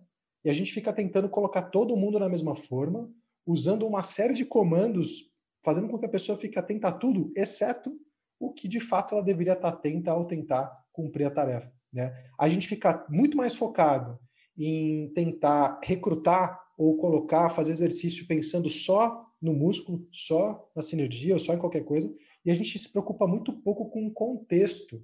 [0.45, 3.11] E a gente fica tentando colocar todo mundo na mesma forma,
[3.47, 5.31] usando uma série de comandos,
[5.65, 7.99] fazendo com que a pessoa fique atenta a tudo, exceto
[8.39, 11.73] o que de fato ela deveria estar atenta ao tentar cumprir a tarefa.
[11.93, 12.13] Né?
[12.39, 14.19] A gente fica muito mais focado
[14.59, 21.39] em tentar recrutar ou colocar, fazer exercício pensando só no músculo, só na sinergia, ou
[21.39, 22.13] só em qualquer coisa,
[22.45, 25.03] e a gente se preocupa muito pouco com o contexto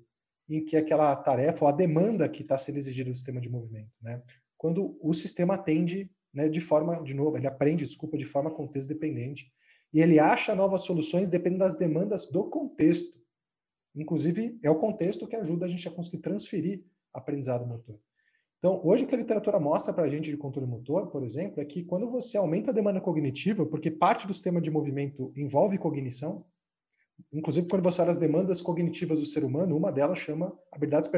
[0.56, 3.92] em que aquela tarefa ou a demanda que está sendo exigida do sistema de movimento,
[4.02, 4.22] né?
[4.56, 8.88] Quando o sistema atende, né, de forma, de novo, ele aprende, desculpa, de forma contexto
[8.88, 9.50] dependente,
[9.92, 13.18] e ele acha novas soluções dependendo das demandas do contexto.
[13.94, 17.98] Inclusive, é o contexto que ajuda a gente a conseguir transferir aprendizado motor.
[18.58, 21.62] Então, hoje o que a literatura mostra para a gente de controle motor, por exemplo,
[21.62, 25.78] é que quando você aumenta a demanda cognitiva, porque parte do sistema de movimento envolve
[25.78, 26.44] cognição,
[27.32, 31.10] inclusive quando você olha as demandas cognitivas do ser humano, uma delas chama habilidades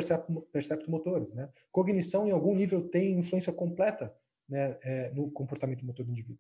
[0.53, 1.33] perceptomotores.
[1.33, 1.49] Né?
[1.71, 4.15] Cognição, em algum nível, tem influência completa
[4.49, 6.39] né, é, no comportamento motor do indivíduo.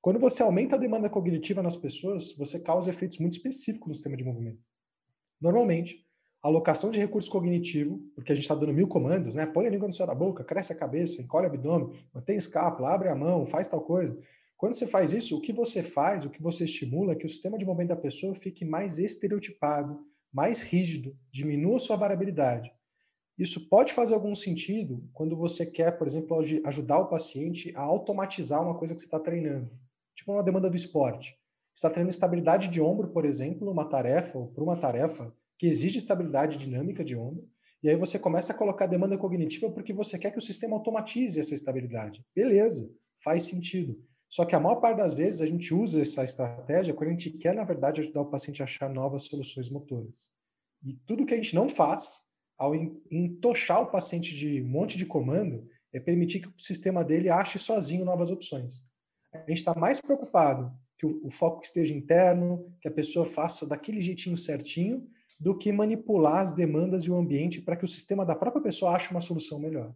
[0.00, 4.16] Quando você aumenta a demanda cognitiva nas pessoas, você causa efeitos muito específicos no sistema
[4.16, 4.60] de movimento.
[5.40, 6.04] Normalmente,
[6.42, 9.46] a alocação de recurso cognitivo, porque a gente está dando mil comandos, né?
[9.46, 12.92] Põe a língua no céu da boca, cresce a cabeça, encolhe o abdômen, mantém escápula,
[12.92, 14.18] abre a mão, faz tal coisa.
[14.62, 17.28] Quando você faz isso, o que você faz, o que você estimula é que o
[17.28, 19.98] sistema de movimento da pessoa fique mais estereotipado,
[20.32, 22.70] mais rígido, diminua sua variabilidade.
[23.36, 28.62] Isso pode fazer algum sentido quando você quer, por exemplo, ajudar o paciente a automatizar
[28.62, 29.68] uma coisa que você está treinando.
[30.14, 31.30] Tipo uma demanda do esporte.
[31.30, 35.66] Você está treinando estabilidade de ombro, por exemplo, numa tarefa, ou para uma tarefa que
[35.66, 37.50] exige estabilidade dinâmica de ombro,
[37.82, 41.40] E aí você começa a colocar demanda cognitiva porque você quer que o sistema automatize
[41.40, 42.24] essa estabilidade.
[42.32, 44.00] Beleza, faz sentido.
[44.32, 47.30] Só que a maior parte das vezes a gente usa essa estratégia quando a gente
[47.32, 50.32] quer, na verdade, ajudar o paciente a achar novas soluções motoras.
[50.82, 52.22] E tudo que a gente não faz,
[52.56, 52.74] ao
[53.10, 57.58] entochar o paciente de um monte de comando, é permitir que o sistema dele ache
[57.58, 58.86] sozinho novas opções.
[59.34, 63.66] A gente está mais preocupado que o, o foco esteja interno, que a pessoa faça
[63.66, 65.06] daquele jeitinho certinho,
[65.38, 68.96] do que manipular as demandas e o ambiente para que o sistema da própria pessoa
[68.96, 69.94] ache uma solução melhor.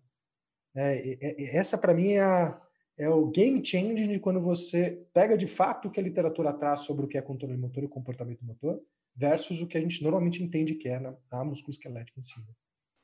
[0.75, 2.61] É, é, essa, para mim, é a,
[2.97, 6.81] é o game changing de quando você pega de fato o que a literatura traz
[6.81, 8.81] sobre o que é controle motor e comportamento motor,
[9.15, 12.35] versus o que a gente normalmente entende que é na, na musculoesquelética em si.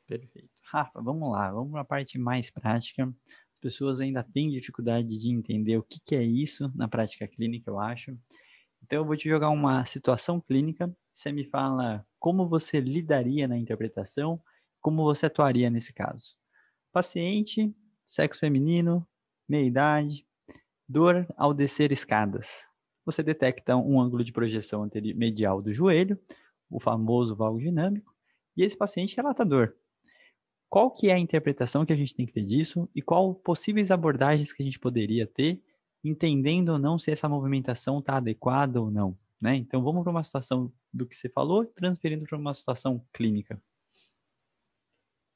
[0.06, 0.50] Perfeito.
[0.64, 3.04] Rafa, vamos lá, vamos para a parte mais prática.
[3.04, 7.70] As pessoas ainda têm dificuldade de entender o que, que é isso na prática clínica,
[7.70, 8.16] eu acho.
[8.82, 10.94] Então, eu vou te jogar uma situação clínica.
[11.12, 14.42] Você me fala como você lidaria na interpretação,
[14.80, 16.34] como você atuaria nesse caso.
[16.92, 17.74] Paciente,
[18.04, 19.06] sexo feminino,
[19.48, 20.26] meia-idade,
[20.88, 22.66] dor ao descer escadas.
[23.04, 26.18] Você detecta um ângulo de projeção medial do joelho,
[26.70, 28.14] o famoso valgo dinâmico,
[28.56, 29.76] e esse paciente relata dor.
[30.68, 33.90] Qual que é a interpretação que a gente tem que ter disso e qual possíveis
[33.90, 35.62] abordagens que a gente poderia ter,
[36.02, 39.56] entendendo ou não se essa movimentação está adequada ou não, né?
[39.56, 43.60] Então vamos para uma situação do que você falou, transferindo para uma situação clínica.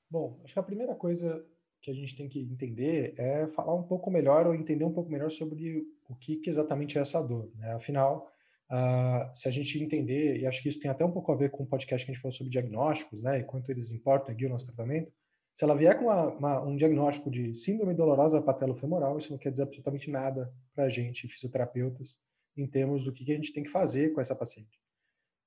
[0.09, 1.45] Bom, acho que a primeira coisa
[1.87, 5.09] que a gente tem que entender é falar um pouco melhor ou entender um pouco
[5.09, 7.49] melhor sobre o que, que exatamente é essa dor.
[7.55, 7.75] Né?
[7.75, 8.29] Afinal,
[8.69, 11.51] uh, se a gente entender, e acho que isso tem até um pouco a ver
[11.51, 14.37] com o podcast que a gente falou sobre diagnósticos, né, e quanto eles importam e
[14.37, 15.13] guiam nosso tratamento,
[15.55, 19.53] se ela vier com uma, uma, um diagnóstico de síndrome dolorosa patelofemoral, isso não quer
[19.53, 22.19] dizer absolutamente nada para a gente, fisioterapeutas,
[22.57, 24.77] em termos do que a gente tem que fazer com essa paciente.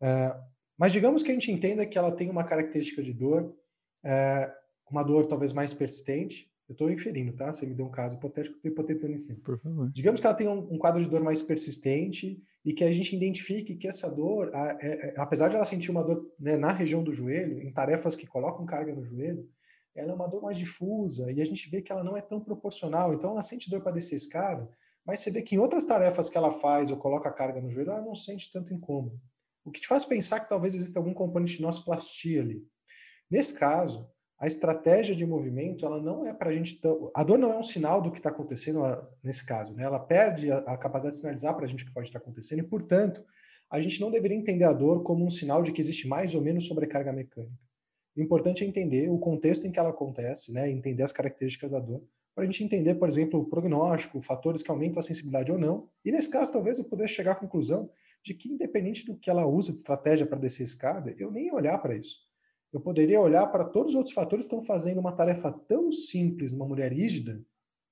[0.02, 0.40] Uh,
[0.78, 3.44] mas digamos que a gente entenda que ela tem uma característica de dor
[4.06, 4.60] uh,
[4.92, 6.50] uma dor talvez mais persistente.
[6.68, 7.52] Eu estou inferindo, tá?
[7.52, 9.40] Você me deu um caso hipotético, estou hipotetizando em cima.
[9.44, 9.90] Por favor.
[9.92, 13.16] Digamos que ela tem um, um, quadro de dor mais persistente e que a gente
[13.16, 16.72] identifique que essa dor, a, é, é, apesar de ela sentir uma dor né, na
[16.72, 19.50] região do joelho, em tarefas que colocam carga no joelho,
[19.96, 22.40] ela é uma dor mais difusa e a gente vê que ela não é tão
[22.40, 23.14] proporcional.
[23.14, 24.70] Então, ela sente dor para descer escada,
[25.06, 27.92] mas você vê que em outras tarefas que ela faz ou coloca carga no joelho,
[27.92, 29.20] ela não sente tanto incômodo.
[29.66, 32.64] O que te faz pensar que talvez exista algum componente de nosplastia ali.
[33.30, 36.80] Nesse caso, a estratégia de movimento, ela não é para a gente.
[37.14, 38.82] A dor não é um sinal do que está acontecendo
[39.22, 39.84] nesse caso, né?
[39.84, 42.24] Ela perde a, a capacidade de sinalizar para a gente o que pode estar tá
[42.24, 43.22] acontecendo e, portanto,
[43.70, 46.42] a gente não deveria entender a dor como um sinal de que existe mais ou
[46.42, 47.54] menos sobrecarga mecânica.
[48.16, 50.72] O importante é entender o contexto em que ela acontece, né?
[50.72, 52.02] Entender as características da dor,
[52.34, 55.90] para a gente entender, por exemplo, o prognóstico, fatores que aumentam a sensibilidade ou não.
[56.06, 57.90] E nesse caso, talvez eu pudesse chegar à conclusão
[58.24, 61.52] de que, independente do que ela usa de estratégia para descer a escada, eu nem
[61.52, 62.29] olhar para isso
[62.72, 66.52] eu poderia olhar para todos os outros fatores que estão fazendo uma tarefa tão simples
[66.52, 67.44] numa mulher rígida,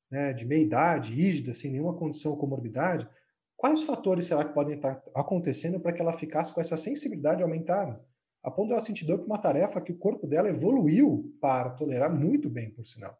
[0.09, 3.07] né, de meia idade, rígida, sem nenhuma condição ou comorbidade,
[3.55, 8.01] quais fatores será que podem estar acontecendo para que ela ficasse com essa sensibilidade aumentada?
[8.43, 11.71] A ponto de ela sentir dor por uma tarefa que o corpo dela evoluiu para
[11.71, 13.19] tolerar muito bem, por sinal.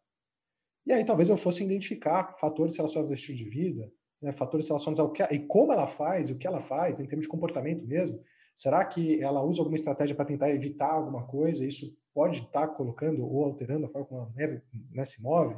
[0.86, 3.92] E aí talvez eu fosse identificar fatores relacionados ao estilo de vida,
[4.22, 7.24] né, fatores relacionados ao que e como ela faz, o que ela faz, em termos
[7.24, 8.22] de comportamento mesmo,
[8.58, 11.64] Será que ela usa alguma estratégia para tentar evitar alguma coisa?
[11.64, 15.54] Isso pode estar tá colocando ou alterando a forma como a neve né, se move?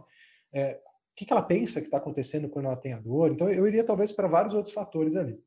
[0.53, 3.33] É, o que, que ela pensa que está acontecendo quando ela tem a dor?
[3.33, 5.43] Então, eu iria talvez para vários outros fatores ali.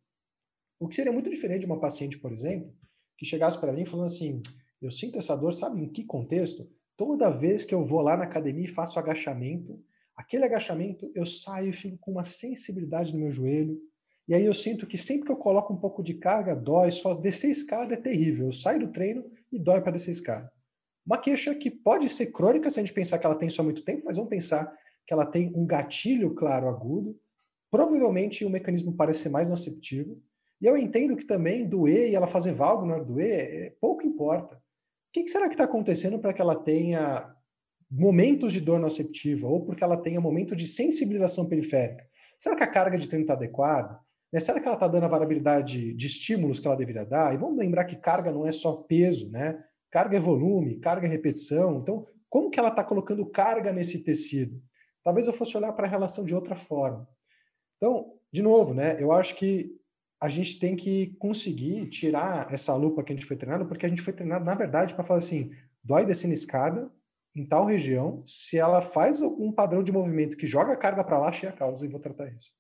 [0.80, 2.74] O que seria muito diferente de uma paciente, por exemplo,
[3.16, 4.42] que chegasse para mim falando assim:
[4.82, 6.68] eu sinto essa dor, sabe em que contexto?
[6.98, 9.80] Toda vez que eu vou lá na academia e faço agachamento,
[10.16, 13.80] aquele agachamento eu saio e fico com uma sensibilidade no meu joelho,
[14.28, 16.92] e aí eu sinto que sempre que eu coloco um pouco de carga, dói.
[16.92, 18.48] Só descer escada é terrível.
[18.48, 20.52] Eu saio do treino e dói para descer escada.
[21.06, 23.84] Uma queixa que pode ser crônica se a gente pensar que ela tem só muito
[23.84, 24.74] tempo, mas vamos pensar
[25.06, 27.20] que ela tem um gatilho claro agudo.
[27.70, 30.22] Provavelmente o mecanismo parece ser mais noceptivo.
[30.62, 34.08] E eu entendo que também doer e ela fazer valgo na hora doer, é, pouco
[34.08, 34.56] importa.
[34.56, 34.60] O
[35.12, 37.36] que, que será que está acontecendo para que ela tenha
[37.92, 42.08] momentos de dor noceptiva ou porque ela tenha momento de sensibilização periférica?
[42.40, 44.00] Será que a carga de treino está adequada?
[44.34, 44.40] Né?
[44.40, 47.36] Será que ela está dando a variabilidade de estímulos que ela deveria dar?
[47.36, 49.64] E vamos lembrar que carga não é só peso, né?
[49.92, 51.78] Carga é volume, carga é repetição.
[51.78, 54.60] Então, como que ela está colocando carga nesse tecido?
[55.04, 57.08] Talvez eu fosse olhar para a relação de outra forma.
[57.78, 58.98] Então, de novo, né?
[59.00, 59.78] Eu acho que
[60.20, 63.90] a gente tem que conseguir tirar essa lupa que a gente foi treinado, porque a
[63.90, 65.52] gente foi treinado, na verdade, para falar assim:
[65.84, 66.92] dói descendo escada
[67.36, 71.20] em tal região, se ela faz algum padrão de movimento que joga a carga para
[71.20, 72.52] lá, achei a causa e vou tratar isso.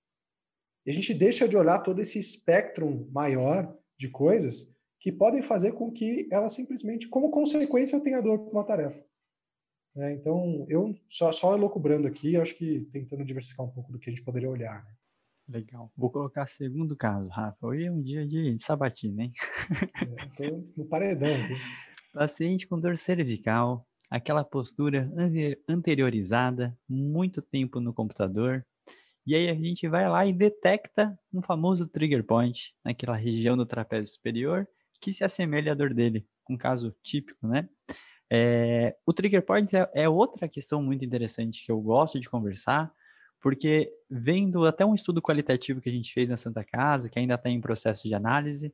[0.85, 4.69] E a gente deixa de olhar todo esse espectro maior de coisas
[4.99, 9.03] que podem fazer com que ela simplesmente, como consequência, tenha dor com uma tarefa.
[9.95, 10.13] Né?
[10.13, 14.13] Então, eu só, só elocubrando aqui, acho que tentando diversificar um pouco do que a
[14.13, 14.83] gente poderia olhar.
[14.83, 14.93] Né?
[15.49, 15.91] Legal.
[15.95, 17.67] Vou colocar segundo caso, Rafa.
[17.67, 19.33] Hoje é um dia de sabatina, hein?
[20.39, 21.55] É, no paredão aqui.
[22.13, 25.11] Paciente com dor cervical, aquela postura
[25.67, 28.65] anteriorizada, muito tempo no computador,
[29.25, 33.65] e aí a gente vai lá e detecta um famoso trigger point naquela região do
[33.65, 34.67] trapézio superior
[34.99, 37.67] que se assemelha à dor dele, um caso típico, né?
[38.29, 42.91] É, o trigger point é, é, outra questão muito interessante que eu gosto de conversar,
[43.41, 47.35] porque vendo até um estudo qualitativo que a gente fez na Santa Casa, que ainda
[47.35, 48.73] está em processo de análise,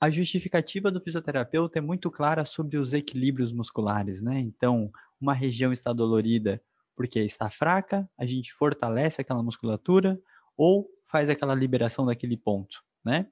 [0.00, 4.38] a justificativa do fisioterapeuta é muito clara sobre os equilíbrios musculares, né?
[4.40, 6.62] Então, uma região está dolorida
[6.96, 10.18] porque está fraca, a gente fortalece aquela musculatura
[10.56, 13.26] ou faz aquela liberação daquele ponto, né?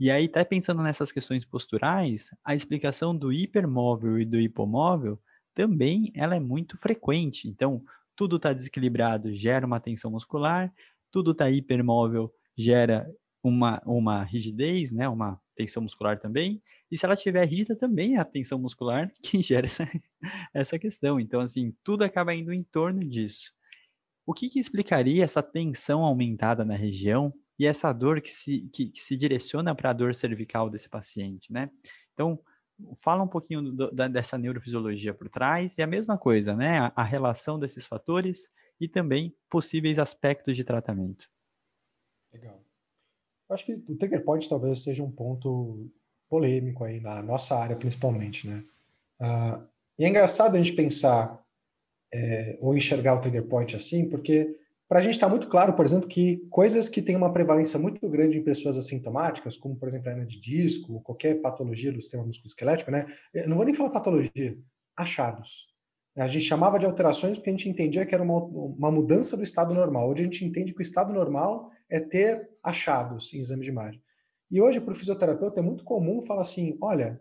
[0.00, 5.20] E aí, até pensando nessas questões posturais, a explicação do hipermóvel e do hipomóvel
[5.54, 7.48] também ela é muito frequente.
[7.48, 7.84] Então,
[8.16, 10.72] tudo está desequilibrado, gera uma tensão muscular,
[11.10, 13.08] tudo está hipermóvel, gera
[13.42, 16.62] uma, uma rigidez, né, uma tensão muscular também,
[16.92, 19.88] e se ela estiver rígida também é a tensão muscular que gera essa,
[20.52, 21.18] essa questão.
[21.18, 23.50] Então, assim, tudo acaba indo em torno disso.
[24.26, 28.90] O que, que explicaria essa tensão aumentada na região e essa dor que se, que,
[28.90, 31.70] que se direciona para a dor cervical desse paciente, né?
[32.12, 32.38] Então,
[32.94, 36.78] fala um pouquinho do, da, dessa neurofisiologia por trás e a mesma coisa, né?
[36.78, 41.26] A, a relação desses fatores e também possíveis aspectos de tratamento.
[42.32, 42.62] Legal.
[43.48, 45.90] Acho que o trigger point talvez seja um ponto
[46.32, 48.64] polêmico aí na nossa área, principalmente, né?
[49.20, 49.60] Ah,
[49.98, 51.38] e é engraçado a gente pensar
[52.10, 54.56] é, ou enxergar o trigger point assim, porque
[54.88, 58.08] para a gente está muito claro, por exemplo, que coisas que têm uma prevalência muito
[58.08, 62.24] grande em pessoas assintomáticas, como por exemplo a hernia de disco, qualquer patologia do sistema
[62.24, 63.04] musculoesquelético, né?
[63.34, 64.56] Eu não vou nem falar patologia,
[64.96, 65.68] achados.
[66.16, 69.42] A gente chamava de alterações porque a gente entendia que era uma, uma mudança do
[69.42, 70.08] estado normal.
[70.08, 74.02] Hoje a gente entende que o estado normal é ter achados em exame de imagem.
[74.52, 77.18] E hoje, para o fisioterapeuta, é muito comum falar assim: olha,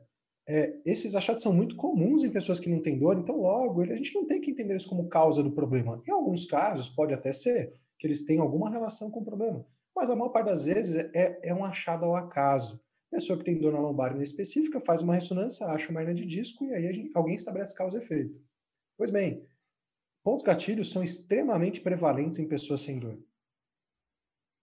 [0.48, 3.86] é, esses achados são muito comuns em pessoas que não têm dor, então logo a
[3.86, 6.02] gente não tem que entender isso como causa do problema.
[6.06, 9.65] Em alguns casos, pode até ser que eles tenham alguma relação com o problema,
[9.96, 12.82] mas a maior parte das vezes é, é um achado ao acaso.
[13.10, 16.65] Pessoa que tem dor na lombar específica faz uma ressonância, acha uma hernia de disco
[16.65, 18.41] e aí gente, alguém estabelece causa e efeito.
[18.98, 19.46] Pois bem,
[20.24, 23.17] pontos gatilhos são extremamente prevalentes em pessoas sem dor.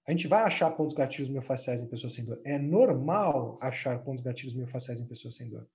[0.08, 2.40] A gente vai achar pontos gatilhos miofasciais em pessoas sem dor.
[2.42, 5.68] É normal achar pontos gatilhos miofasciais em pessoas sem dor.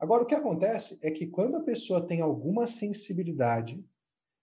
[0.00, 3.84] Agora, o que acontece é que quando a pessoa tem alguma sensibilidade,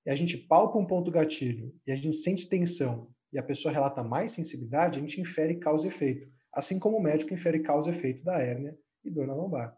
[0.05, 3.73] e a gente palpa um ponto gatilho, e a gente sente tensão, e a pessoa
[3.73, 6.31] relata mais sensibilidade, a gente infere causa e efeito.
[6.53, 9.75] Assim como o médico infere causa e efeito da hérnia e dor na lombar.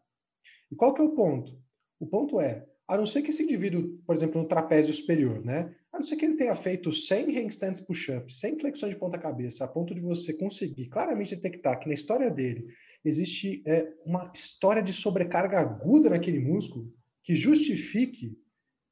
[0.70, 1.58] E qual que é o ponto?
[1.98, 5.74] O ponto é, a não ser que esse indivíduo, por exemplo, no trapézio superior, né?
[5.96, 9.68] A não ser que ele tenha feito 100 handstands push-ups, 100 flexões de ponta-cabeça, a
[9.68, 12.68] ponto de você conseguir claramente detectar que na história dele
[13.04, 18.38] existe é, uma história de sobrecarga aguda naquele músculo que justifique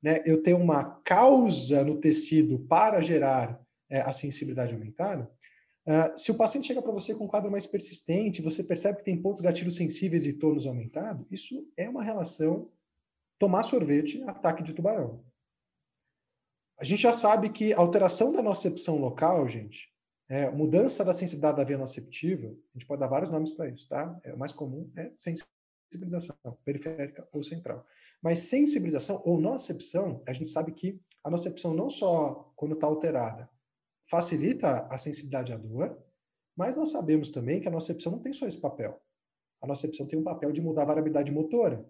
[0.01, 5.29] né, eu ter uma causa no tecido para gerar é, a sensibilidade aumentada.
[5.85, 9.03] Uh, se o paciente chega para você com um quadro mais persistente, você percebe que
[9.03, 12.71] tem pontos gatilhos sensíveis e tônus aumentado, isso é uma relação
[13.37, 15.21] tomar sorvete, ataque de tubarão.
[16.83, 19.89] A gente já sabe que alteração da nocepção local, gente,
[20.27, 23.87] é, mudança da sensibilidade da via noceptiva, a gente pode dar vários nomes para isso,
[23.87, 24.19] tá?
[24.25, 27.85] É, o mais comum é sensibilização, periférica ou central.
[28.21, 33.49] Mas sensibilização ou nocepção, a gente sabe que a nocepção não só quando está alterada
[34.03, 35.97] facilita a sensibilidade à dor,
[36.53, 39.01] mas nós sabemos também que a nocepção não tem só esse papel.
[39.61, 41.89] A nocepção tem um papel de mudar a variabilidade motora.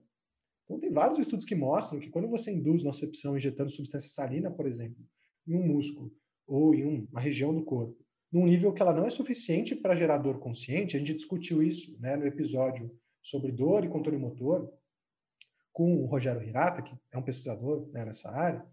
[0.74, 4.66] Então, tem vários estudos que mostram que quando você induz nocepção injetando substância salina, por
[4.66, 5.06] exemplo,
[5.48, 6.12] em um músculo
[6.48, 7.96] ou em uma região do corpo,
[8.32, 11.96] num nível que ela não é suficiente para gerar dor consciente, a gente discutiu isso
[12.00, 14.68] né, no episódio sobre dor e controle motor
[15.72, 18.66] com o Rogério Hirata, que é um pesquisador né, nessa área,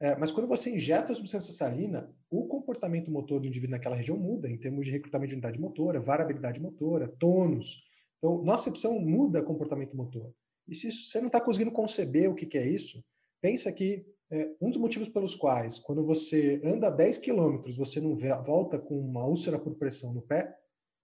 [0.00, 4.16] é, mas quando você injeta a substância salina, o comportamento motor do indivíduo naquela região
[4.16, 7.84] muda em termos de recrutamento de unidade motora, variabilidade motora, tônus.
[8.18, 10.32] Então, nocepção muda comportamento motor.
[10.68, 13.02] E se você não está conseguindo conceber o que, que é isso,
[13.40, 18.14] pensa que é, um dos motivos pelos quais, quando você anda 10 quilômetros, você não
[18.44, 20.54] volta com uma úlcera por pressão no pé,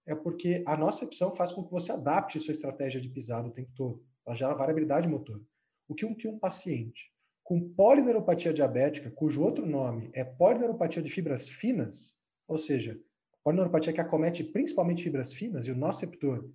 [0.05, 3.71] é porque a nocepção faz com que você adapte sua estratégia de pisada o tempo
[3.75, 4.05] todo.
[4.25, 5.41] Ela gera variabilidade motor.
[5.87, 7.11] O que um, que um paciente
[7.43, 12.99] com polineuropatia diabética, cujo outro nome é polineuropatia de fibras finas, ou seja,
[13.43, 16.49] polineuropatia que acomete principalmente fibras finas, e o noceptor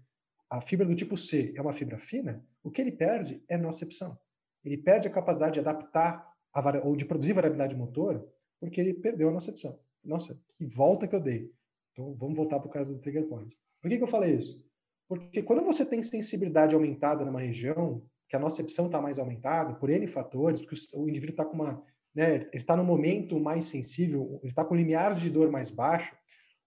[0.50, 4.18] a fibra do tipo C é uma fibra fina, o que ele perde é nocepção.
[4.64, 6.28] Ele perde a capacidade de adaptar
[6.82, 8.28] ou de produzir variabilidade motor,
[8.58, 9.78] porque ele perdeu a nocepção.
[10.04, 11.50] Nossa, que volta que eu dei.
[11.92, 13.56] Então, vamos voltar para o caso do trigger point.
[13.80, 14.62] Por que, que eu falei isso?
[15.08, 19.90] Porque quando você tem sensibilidade aumentada numa região, que a nocepção está mais aumentada, por
[19.90, 21.84] N fatores, porque o indivíduo está com uma.
[22.14, 26.14] Né, ele está no momento mais sensível, ele está com limiares de dor mais baixo,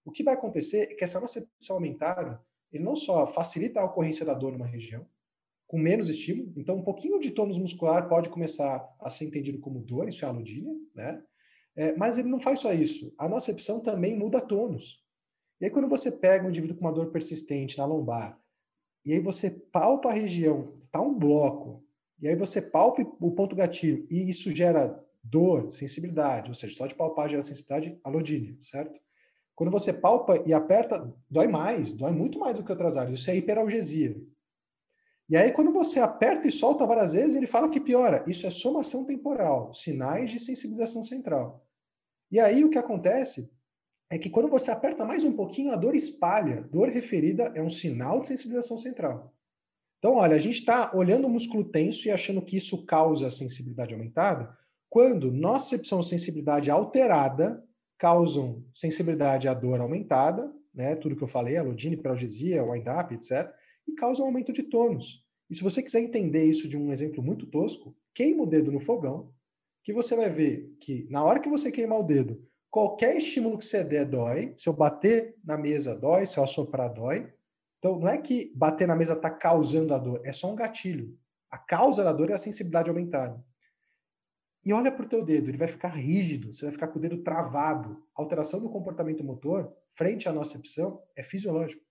[0.05, 2.41] o que vai acontecer é que essa nocepção aumentada,
[2.73, 5.05] ele não só facilita a ocorrência da dor numa região,
[5.67, 9.79] com menos estímulo, então um pouquinho de tônus muscular pode começar a ser entendido como
[9.79, 11.23] dor, isso é aludínia, né?
[11.75, 13.13] É, mas ele não faz só isso.
[13.17, 15.03] A nocepção também muda tônus.
[15.59, 18.39] E aí, quando você pega um indivíduo com uma dor persistente na lombar,
[19.05, 21.83] e aí você palpa a região, está um bloco,
[22.19, 26.85] e aí você palpa o ponto gatilho, e isso gera dor, sensibilidade, ou seja, só
[26.85, 28.99] de palpar gera sensibilidade, alodínia, certo?
[29.55, 33.19] Quando você palpa e aperta, dói mais, dói muito mais do que outras áreas.
[33.19, 34.15] Isso é hiperalgesia.
[35.29, 38.23] E aí, quando você aperta e solta várias vezes, ele fala que piora.
[38.27, 41.65] Isso é somação temporal, sinais de sensibilização central.
[42.31, 43.51] E aí, o que acontece
[44.09, 46.67] é que quando você aperta mais um pouquinho, a dor espalha.
[46.71, 49.33] Dor referida é um sinal de sensibilização central.
[49.97, 53.93] Então, olha, a gente está olhando o músculo tenso e achando que isso causa sensibilidade
[53.93, 54.55] aumentada,
[54.89, 57.63] quando nocepção sensibilidade alterada
[58.03, 63.49] causam sensibilidade à dor aumentada, né, tudo que eu falei, alodine, hiperalgesia, wind-up, etc.,
[63.87, 65.25] e causam aumento de tônus.
[65.49, 68.79] E se você quiser entender isso de um exemplo muito tosco, queima o dedo no
[68.81, 69.31] fogão,
[69.85, 73.63] que você vai ver que na hora que você queimar o dedo, qualquer estímulo que
[73.63, 77.31] você der dói, se eu bater na mesa dói, se eu assoprar dói.
[77.79, 81.17] Então, não é que bater na mesa está causando a dor, é só um gatilho.
[81.49, 83.41] A causa da dor é a sensibilidade aumentada
[84.65, 87.01] e olha para o teu dedo, ele vai ficar rígido, você vai ficar com o
[87.01, 88.01] dedo travado.
[88.15, 91.83] A alteração do comportamento motor, frente à nocepção, é fisiológico.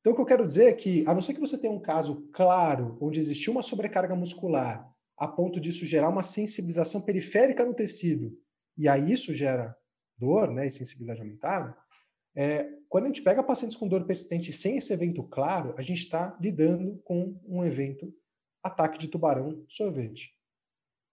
[0.00, 1.80] Então, o que eu quero dizer é que, a não ser que você tenha um
[1.80, 4.86] caso claro, onde existiu uma sobrecarga muscular,
[5.18, 8.38] a ponto disso gerar uma sensibilização periférica no tecido,
[8.76, 9.74] e aí isso gera
[10.18, 11.76] dor né, e sensibilidade aumentada,
[12.36, 16.02] é, quando a gente pega pacientes com dor persistente sem esse evento claro, a gente
[16.02, 18.12] está lidando com um evento
[18.62, 20.35] ataque de tubarão sorvete.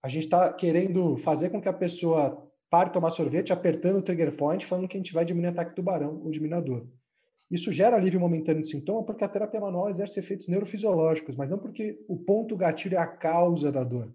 [0.04, 4.02] A gente está querendo fazer com que a pessoa pare de tomar sorvete apertando o
[4.02, 6.88] trigger point, falando que a gente vai diminuir ataque tubarão ou diminuir a dor.
[7.50, 11.58] Isso gera alívio momentâneo de sintoma porque a terapia manual exerce efeitos neurofisiológicos, mas não
[11.58, 14.14] porque o ponto gatilho é a causa da dor.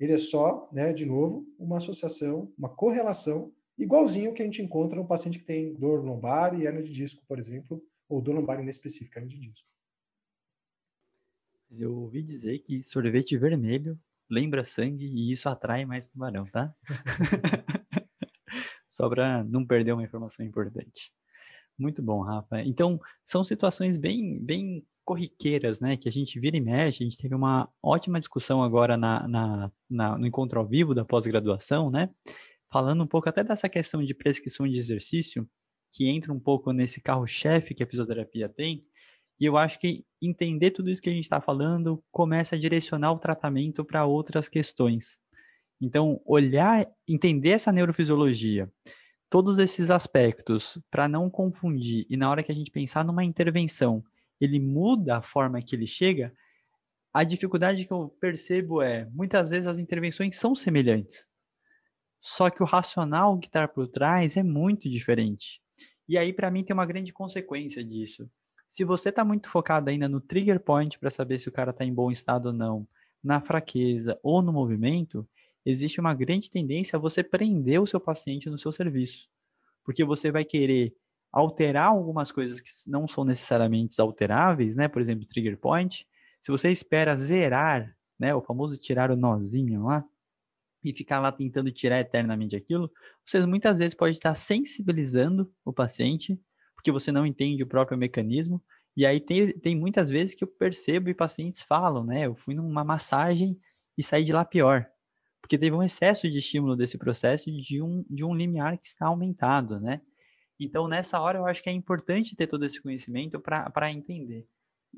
[0.00, 4.98] Ele é só, né, de novo, uma associação, uma correlação, igualzinho que a gente encontra
[4.98, 8.60] no paciente que tem dor lombar e hernia de disco, por exemplo, ou dor lombar
[8.60, 9.68] inespecífica, hernia de disco.
[11.70, 13.98] Eu ouvi dizer que sorvete vermelho
[14.30, 16.74] lembra sangue e isso atrai mais tubarão, tá?
[18.88, 21.12] Só para não perder uma informação importante.
[21.78, 22.62] Muito bom, Rafa.
[22.62, 25.96] Então, são situações bem, bem corriqueiras, né?
[25.96, 27.02] Que a gente vira e mexe.
[27.02, 31.04] A gente teve uma ótima discussão agora na, na, na no encontro ao vivo da
[31.04, 32.10] pós-graduação, né?
[32.72, 35.48] Falando um pouco até dessa questão de prescrição de exercício,
[35.92, 38.84] que entra um pouco nesse carro-chefe que a fisioterapia tem,
[39.38, 43.12] e eu acho que entender tudo isso que a gente está falando começa a direcionar
[43.12, 45.18] o tratamento para outras questões.
[45.80, 48.70] Então, olhar, entender essa neurofisiologia,
[49.28, 54.02] todos esses aspectos, para não confundir, e na hora que a gente pensar numa intervenção,
[54.40, 56.32] ele muda a forma que ele chega,
[57.12, 61.26] a dificuldade que eu percebo é, muitas vezes as intervenções são semelhantes,
[62.20, 65.60] só que o racional que está por trás é muito diferente.
[66.08, 68.30] E aí, para mim, tem uma grande consequência disso.
[68.66, 71.84] Se você está muito focado ainda no trigger point para saber se o cara está
[71.84, 72.86] em bom estado ou não,
[73.22, 75.28] na fraqueza ou no movimento,
[75.64, 79.28] existe uma grande tendência a você prender o seu paciente no seu serviço.
[79.84, 80.94] Porque você vai querer
[81.32, 84.88] alterar algumas coisas que não são necessariamente alteráveis, né?
[84.88, 86.06] Por exemplo, trigger point.
[86.40, 90.04] Se você espera zerar, né, o famoso tirar o nozinho lá,
[90.82, 92.90] e ficar lá tentando tirar eternamente aquilo,
[93.24, 96.40] você muitas vezes pode estar sensibilizando o paciente
[96.86, 98.62] porque você não entende o próprio mecanismo.
[98.96, 102.26] E aí tem, tem muitas vezes que eu percebo e pacientes falam, né?
[102.26, 103.58] Eu fui numa massagem
[103.98, 104.86] e saí de lá pior.
[105.40, 109.06] Porque teve um excesso de estímulo desse processo de um, de um limiar que está
[109.06, 110.00] aumentado, né?
[110.60, 114.46] Então, nessa hora, eu acho que é importante ter todo esse conhecimento para entender.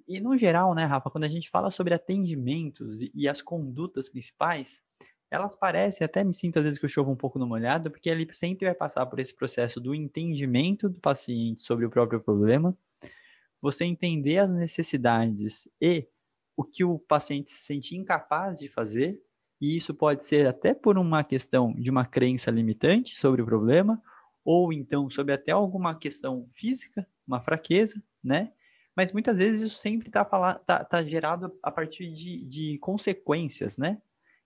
[0.07, 4.11] E, no geral, né, Rafa, quando a gente fala sobre atendimentos e, e as condutas
[4.11, 4.83] principais,
[5.31, 8.09] elas parecem, até me sinto às vezes que eu chovo um pouco no molhado, porque
[8.09, 12.77] ele sempre vai passar por esse processo do entendimento do paciente sobre o próprio problema,
[13.61, 16.07] você entender as necessidades e
[16.57, 19.21] o que o paciente se sente incapaz de fazer,
[19.61, 24.03] e isso pode ser até por uma questão de uma crença limitante sobre o problema,
[24.45, 28.53] ou então sobre até alguma questão física, uma fraqueza, né?
[28.97, 34.01] Mas muitas vezes isso sempre está tá, tá gerado a partir de, de consequências, né?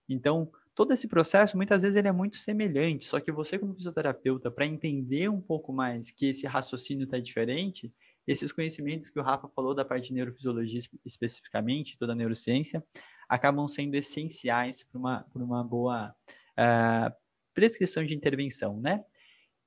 [0.08, 4.50] Então, todo esse processo, muitas vezes, ele é muito semelhante, só que você, como fisioterapeuta,
[4.50, 7.92] para entender um pouco mais que esse raciocínio está diferente,
[8.26, 12.84] esses conhecimentos que o Rafa falou da parte de neurofisiologia especificamente, toda a neurociência,
[13.28, 16.14] acabam sendo essenciais para uma, uma boa
[16.52, 17.14] uh,
[17.54, 19.04] prescrição de intervenção, né?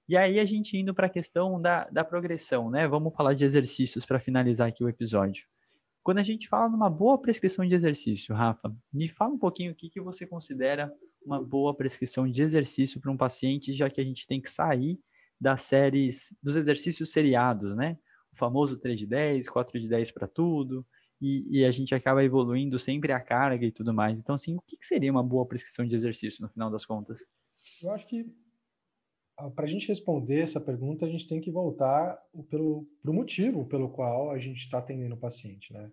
[0.08, 2.88] E aí a gente indo para a questão da, da progressão, né?
[2.88, 5.48] Vamos falar de exercícios para finalizar aqui o episódio.
[6.06, 9.76] Quando a gente fala numa boa prescrição de exercício, Rafa, me fala um pouquinho o
[9.76, 10.94] que, que você considera
[11.26, 15.00] uma boa prescrição de exercício para um paciente, já que a gente tem que sair
[15.42, 17.98] das séries, dos exercícios seriados, né?
[18.32, 20.86] O famoso 3 de 10, 4 de 10 para tudo,
[21.20, 24.20] e, e, a gente acaba evoluindo sempre a carga e tudo mais.
[24.20, 27.28] Então, assim, o que, que seria uma boa prescrição de exercício no final das contas?
[27.82, 28.32] Eu acho que
[29.56, 32.18] para a gente responder essa pergunta, a gente tem que voltar
[32.50, 35.92] pelo pro motivo pelo qual a gente está atendendo o paciente, né?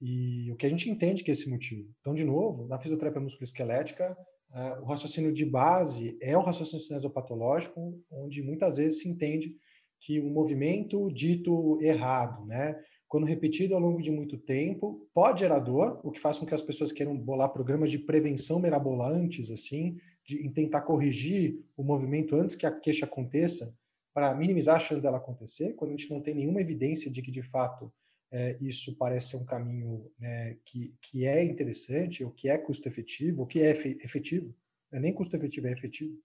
[0.00, 1.88] E o que a gente entende que é esse motivo.
[2.00, 4.16] Então, de novo, na fisioterapia musculoesquelética,
[4.50, 9.56] uh, o raciocínio de base é um raciocínio cinesiopatológico, onde muitas vezes se entende
[10.00, 12.78] que um movimento dito errado, né?
[13.08, 16.54] Quando repetido ao longo de muito tempo, pode gerar dor, o que faz com que
[16.54, 19.96] as pessoas queiram bolar programas de prevenção mirabolantes, assim,
[20.26, 23.74] de, em tentar corrigir o movimento antes que a queixa aconteça,
[24.12, 27.30] para minimizar a chance dela acontecer, quando a gente não tem nenhuma evidência de que,
[27.30, 27.92] de fato,
[28.32, 33.42] é, isso parece ser um caminho né, que, que é interessante, ou que é custo-efetivo,
[33.42, 34.54] ou que é efetivo.
[34.90, 36.18] É nem custo-efetivo, é efetivo.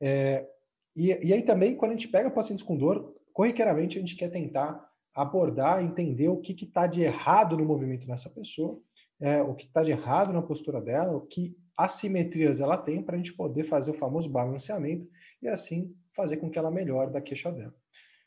[0.00, 0.46] É,
[0.94, 4.28] e, e aí também, quando a gente pega pacientes com dor, corriqueiramente a gente quer
[4.28, 8.78] tentar abordar, entender o que está de errado no movimento nessa pessoa,
[9.20, 13.14] é, o que está de errado na postura dela, o que assimetrias ela tem para
[13.14, 15.08] a gente poder fazer o famoso balanceamento
[15.40, 17.74] e assim fazer com que ela melhore da queixa dela.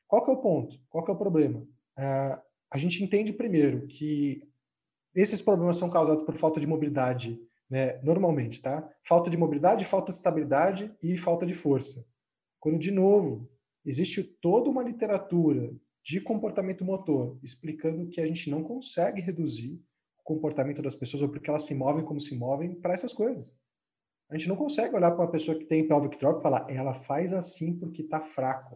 [0.08, 0.80] Qual que é o ponto?
[0.90, 1.68] Qual que é o problema?
[1.98, 2.42] É,
[2.72, 4.48] a gente entende primeiro que
[5.16, 7.40] esses problemas são causados por falta de mobilidade,
[7.70, 8.88] né, normalmente, tá?
[9.08, 12.06] Falta de mobilidade, falta de estabilidade e falta de força.
[12.60, 13.50] Quando, de novo,
[13.86, 15.74] existe toda uma literatura
[16.04, 19.82] de comportamento motor explicando que a gente não consegue reduzir
[20.26, 23.56] comportamento das pessoas ou porque elas se movem como se movem para essas coisas.
[24.28, 26.96] A gente não consegue olhar para uma pessoa que tem pelvic drop e falar, ela
[26.96, 28.76] faz assim porque está fraco.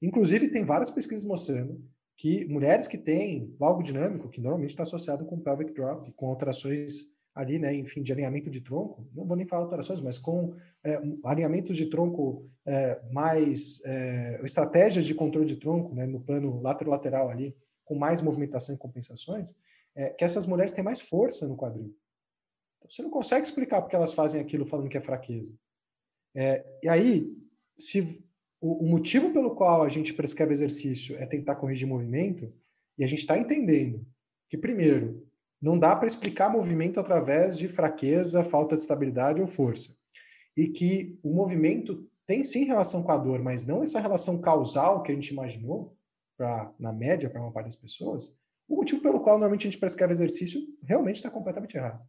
[0.00, 1.82] Inclusive, tem várias pesquisas mostrando
[2.18, 7.06] que mulheres que têm valgo dinâmico, que normalmente está associado com pelvic drop, com alterações
[7.34, 10.98] ali, né, enfim, de alinhamento de tronco, não vou nem falar alterações, mas com é,
[11.22, 17.28] alinhamentos de tronco é, mais, é, estratégias de controle de tronco, né, no plano lateral-lateral
[17.28, 19.54] ali, com mais movimentação e compensações,
[19.96, 21.96] é, que essas mulheres têm mais força no quadril.
[22.76, 25.56] Então, você não consegue explicar porque elas fazem aquilo falando que é fraqueza.
[26.34, 27.34] É, e aí,
[27.78, 28.22] se
[28.60, 32.52] o, o, motivo pelo qual a gente prescreve exercício é tentar corrigir movimento,
[32.98, 34.06] e a gente está entendendo
[34.48, 35.26] que, primeiro,
[35.60, 39.96] não dá para explicar movimento através de fraqueza, falta de estabilidade ou força.
[40.54, 45.02] E que o movimento tem sim relação com a dor, mas não essa relação causal
[45.02, 45.96] que a gente imaginou,
[46.36, 48.34] pra, na média, para uma parte das pessoas,
[48.68, 52.02] o motivo pelo qual normalmente a gente prescreve exercício realmente está completamente errado.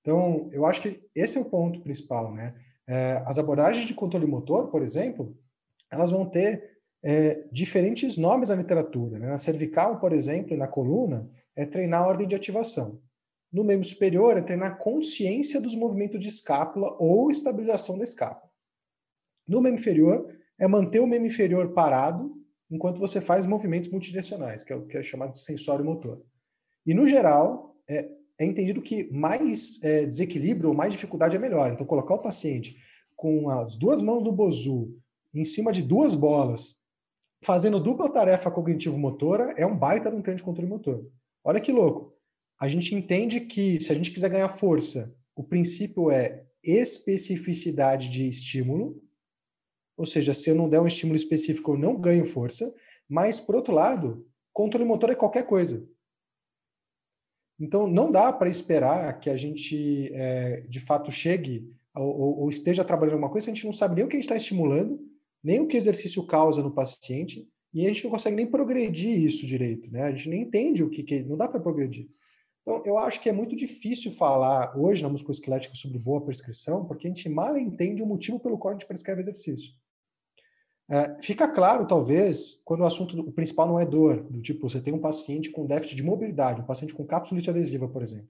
[0.00, 2.54] Então, eu acho que esse é o ponto principal, né?
[2.86, 5.36] É, as abordagens de controle motor, por exemplo,
[5.90, 9.18] elas vão ter é, diferentes nomes na literatura.
[9.18, 9.28] Né?
[9.28, 13.00] Na cervical, por exemplo, e na coluna, é treinar a ordem de ativação.
[13.50, 18.50] No membro superior, é treinar a consciência dos movimentos de escápula ou estabilização da escápula.
[19.46, 20.26] No membro inferior,
[20.58, 22.34] é manter o membro inferior parado
[22.70, 26.22] enquanto você faz movimentos multidirecionais, que é o que é chamado de sensório motor.
[26.86, 28.08] E, no geral, é,
[28.38, 31.70] é entendido que mais é, desequilíbrio ou mais dificuldade é melhor.
[31.70, 32.76] Então, colocar o paciente
[33.16, 34.96] com as duas mãos no bozu,
[35.34, 36.76] em cima de duas bolas,
[37.42, 41.06] fazendo dupla tarefa cognitivo-motora, é um baita de um treino de controle motor.
[41.44, 42.14] Olha que louco.
[42.60, 48.28] A gente entende que se a gente quiser ganhar força, o princípio é especificidade de
[48.28, 49.02] estímulo,
[49.96, 52.72] ou seja, se eu não der um estímulo específico, eu não ganho força.
[53.08, 55.86] Mas, por outro lado, controle motor é qualquer coisa.
[57.58, 62.84] Então, não dá para esperar que a gente, é, de fato, chegue ou, ou, esteja
[62.84, 64.98] trabalhando alguma coisa a gente não sabe nem o que a gente está estimulando,
[65.42, 69.22] nem o que o exercício causa no paciente, e a gente não consegue nem progredir
[69.22, 70.02] isso direito, né?
[70.02, 72.08] A gente nem entende o que, que não dá para progredir.
[72.62, 77.06] Então, eu acho que é muito difícil falar hoje na musculoesquelética sobre boa prescrição, porque
[77.06, 79.72] a gente mal entende o motivo pelo qual a gente prescreve exercício.
[80.90, 84.80] É, fica claro, talvez, quando o assunto o principal não é dor, do tipo, você
[84.80, 88.28] tem um paciente com déficit de mobilidade, um paciente com capsulite adesiva, por exemplo.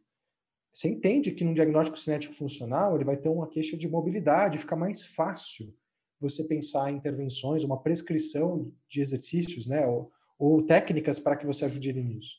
[0.72, 4.76] Você entende que no diagnóstico cinético funcional ele vai ter uma queixa de mobilidade, fica
[4.76, 5.74] mais fácil
[6.20, 11.64] você pensar em intervenções, uma prescrição de exercícios, né, ou, ou técnicas para que você
[11.64, 12.36] ajude ele nisso.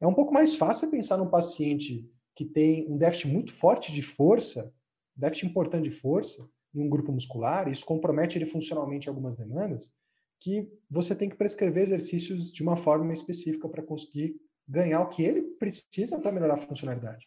[0.00, 4.02] É um pouco mais fácil pensar num paciente que tem um déficit muito forte de
[4.02, 4.72] força
[5.16, 9.92] déficit importante de força em um grupo muscular, isso compromete ele funcionalmente algumas demandas,
[10.40, 15.22] que você tem que prescrever exercícios de uma forma específica para conseguir ganhar o que
[15.22, 17.26] ele precisa para melhorar a funcionalidade.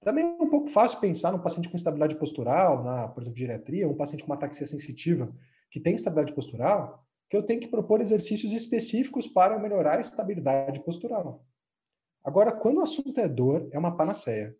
[0.00, 3.88] Também é um pouco fácil pensar num paciente com instabilidade postural, na, por exemplo, geriatria,
[3.88, 5.34] um paciente com uma ataxia sensitiva
[5.70, 10.82] que tem instabilidade postural, que eu tenho que propor exercícios específicos para melhorar a estabilidade
[10.84, 11.44] postural.
[12.24, 14.56] Agora, quando o assunto é dor, é uma panaceia.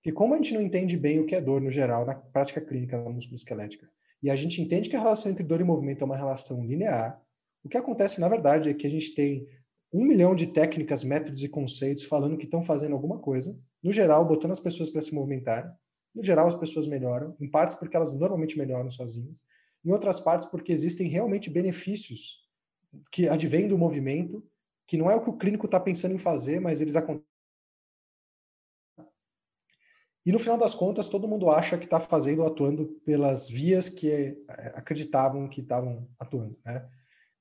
[0.00, 2.60] Porque como a gente não entende bem o que é dor no geral na prática
[2.60, 3.88] clínica da musculoesquelética,
[4.22, 7.20] e a gente entende que a relação entre dor e movimento é uma relação linear,
[7.62, 9.46] o que acontece, na verdade, é que a gente tem
[9.92, 14.24] um milhão de técnicas, métodos e conceitos falando que estão fazendo alguma coisa, no geral,
[14.26, 15.70] botando as pessoas para se movimentarem.
[16.14, 19.42] No geral, as pessoas melhoram, em partes porque elas normalmente melhoram sozinhas,
[19.84, 22.48] em outras partes porque existem realmente benefícios
[23.12, 24.44] que advêm do movimento,
[24.86, 27.29] que não é o que o clínico está pensando em fazer, mas eles acontecem.
[30.24, 34.08] E no final das contas, todo mundo acha que está fazendo, atuando pelas vias que
[34.10, 34.36] eh,
[34.74, 36.86] acreditavam que estavam atuando, né?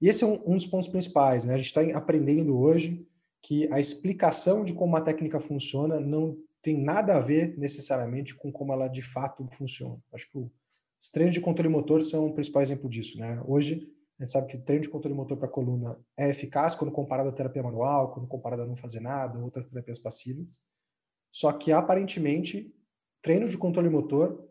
[0.02, 1.56] E esse é um, um dos pontos principais, né?
[1.56, 3.06] A gente está aprendendo hoje
[3.42, 8.52] que a explicação de como a técnica funciona não tem nada a ver necessariamente com
[8.52, 9.98] como ela de fato funciona.
[10.14, 13.42] Acho que os treinos de controle motor são o principal exemplo disso, né?
[13.46, 17.30] Hoje a gente sabe que treino de controle motor para coluna é eficaz quando comparado
[17.30, 20.62] à terapia manual, quando comparado a não fazer nada, outras terapias passivas.
[21.32, 22.74] Só que aparentemente
[23.22, 24.48] treino de controle motor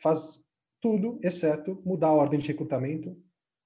[0.00, 0.44] faz
[0.80, 3.16] tudo exceto mudar a ordem de recrutamento,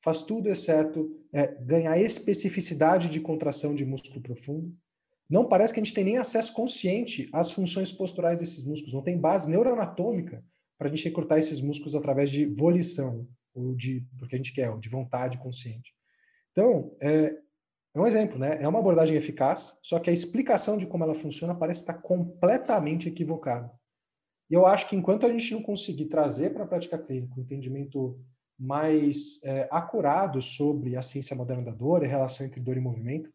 [0.02, 4.74] faz tudo exceto é, ganhar especificidade de contração de músculo profundo.
[5.28, 9.02] Não parece que a gente tem nem acesso consciente às funções posturais desses músculos, não
[9.02, 10.44] tem base neuroanatômica
[10.76, 14.70] para a gente recrutar esses músculos através de volição, ou de, porque a gente quer,
[14.70, 15.94] ou de vontade consciente.
[16.52, 17.36] Então, é,
[17.94, 18.58] é um exemplo, né?
[18.60, 23.08] É uma abordagem eficaz, só que a explicação de como ela funciona parece estar completamente
[23.08, 23.70] equivocada.
[24.48, 27.42] E eu acho que enquanto a gente não conseguir trazer para a prática clínica um
[27.42, 28.20] entendimento
[28.58, 33.32] mais é, acurado sobre a ciência moderna da dor, a relação entre dor e movimento,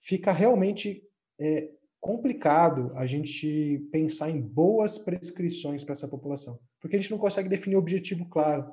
[0.00, 1.02] fica realmente
[1.40, 1.70] é,
[2.00, 7.48] complicado a gente pensar em boas prescrições para essa população, porque a gente não consegue
[7.48, 8.72] definir objetivo claro,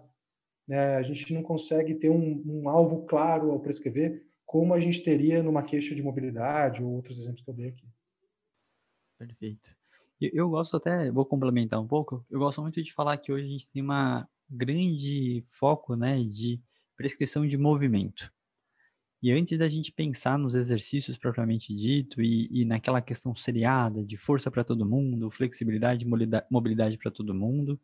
[0.67, 0.95] né?
[0.95, 5.41] a gente não consegue ter um, um alvo claro ao prescrever, como a gente teria
[5.41, 7.87] numa queixa de mobilidade ou outros exemplos que eu dei aqui.
[9.17, 9.69] Perfeito.
[10.19, 13.49] Eu, gosto até, vou complementar um pouco, eu gosto muito de falar que hoje a
[13.49, 16.61] gente tem uma grande foco né, de
[16.97, 18.29] prescrição de movimento.
[19.23, 24.17] E antes da gente pensar nos exercícios propriamente dito e, e naquela questão seriada de
[24.17, 26.05] força para todo mundo, flexibilidade
[26.49, 27.79] mobilidade para todo mundo,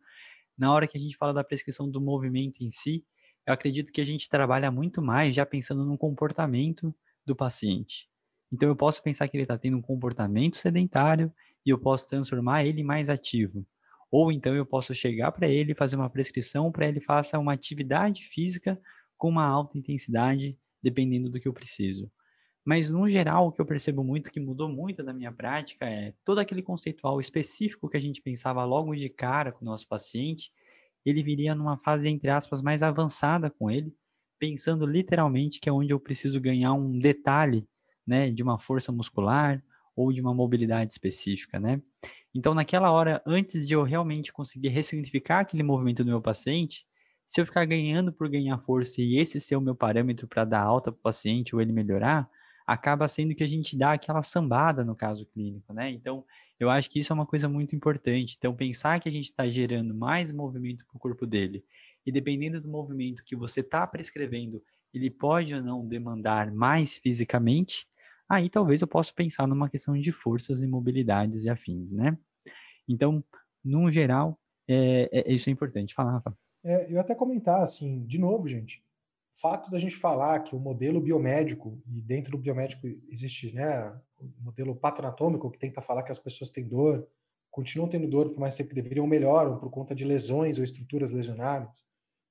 [0.58, 3.06] na hora que a gente fala da prescrição do movimento em si,
[3.48, 6.94] eu acredito que a gente trabalha muito mais já pensando no comportamento
[7.26, 8.10] do paciente.
[8.52, 11.34] Então eu posso pensar que ele está tendo um comportamento sedentário
[11.66, 13.66] e eu posso transformar ele mais ativo.
[14.12, 17.54] Ou então eu posso chegar para ele e fazer uma prescrição para ele faça uma
[17.54, 18.80] atividade física
[19.18, 22.12] com uma alta intensidade, dependendo do que eu preciso.
[22.66, 26.14] Mas no geral, o que eu percebo muito que mudou muito da minha prática é
[26.26, 30.52] todo aquele conceitual específico que a gente pensava logo de cara com o nosso paciente,
[31.10, 33.94] ele viria numa fase entre aspas mais avançada com ele,
[34.40, 37.68] pensando literalmente que é onde eu preciso ganhar um detalhe,
[38.06, 39.64] né, de uma força muscular
[39.96, 41.82] ou de uma mobilidade específica, né?
[42.34, 46.86] Então, naquela hora, antes de eu realmente conseguir ressignificar aquele movimento do meu paciente,
[47.26, 50.62] se eu ficar ganhando por ganhar força e esse ser o meu parâmetro para dar
[50.64, 52.30] alta para o paciente ou ele melhorar,
[52.68, 55.90] acaba sendo que a gente dá aquela sambada no caso clínico, né?
[55.90, 56.26] Então,
[56.60, 58.36] eu acho que isso é uma coisa muito importante.
[58.38, 61.64] Então, pensar que a gente está gerando mais movimento para o corpo dele
[62.06, 64.62] e dependendo do movimento que você está prescrevendo,
[64.94, 67.88] ele pode ou não demandar mais fisicamente,
[68.30, 72.18] aí talvez eu possa pensar numa questão de forças e mobilidades e afins, né?
[72.88, 73.24] Então,
[73.64, 75.94] no geral, é, é, isso é importante.
[75.94, 76.38] Fala, Rafa.
[76.64, 78.84] É, eu até comentar, assim, de novo, gente,
[79.40, 84.44] fato da gente falar que o modelo biomédico, e dentro do biomédico existe né, o
[84.44, 87.08] modelo patonatômico, que tenta falar que as pessoas têm dor,
[87.52, 91.12] continuam tendo dor por mais tempo que deveriam, melhoram por conta de lesões ou estruturas
[91.12, 91.86] lesionadas.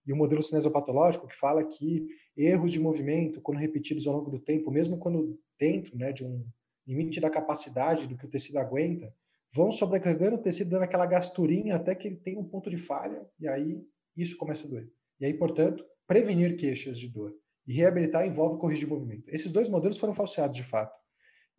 [0.07, 4.39] E o modelo cinesiopatológico, que fala que erros de movimento, quando repetidos ao longo do
[4.39, 6.45] tempo, mesmo quando dentro né, de um
[6.87, 9.13] limite da capacidade do que o tecido aguenta,
[9.53, 13.29] vão sobrecarregando o tecido, dando aquela gasturinha até que ele tem um ponto de falha,
[13.39, 13.85] e aí
[14.17, 14.89] isso começa a doer.
[15.19, 17.35] E aí, portanto, prevenir queixas de dor
[17.67, 19.29] e reabilitar envolve corrigir movimento.
[19.29, 20.97] Esses dois modelos foram falseados de fato.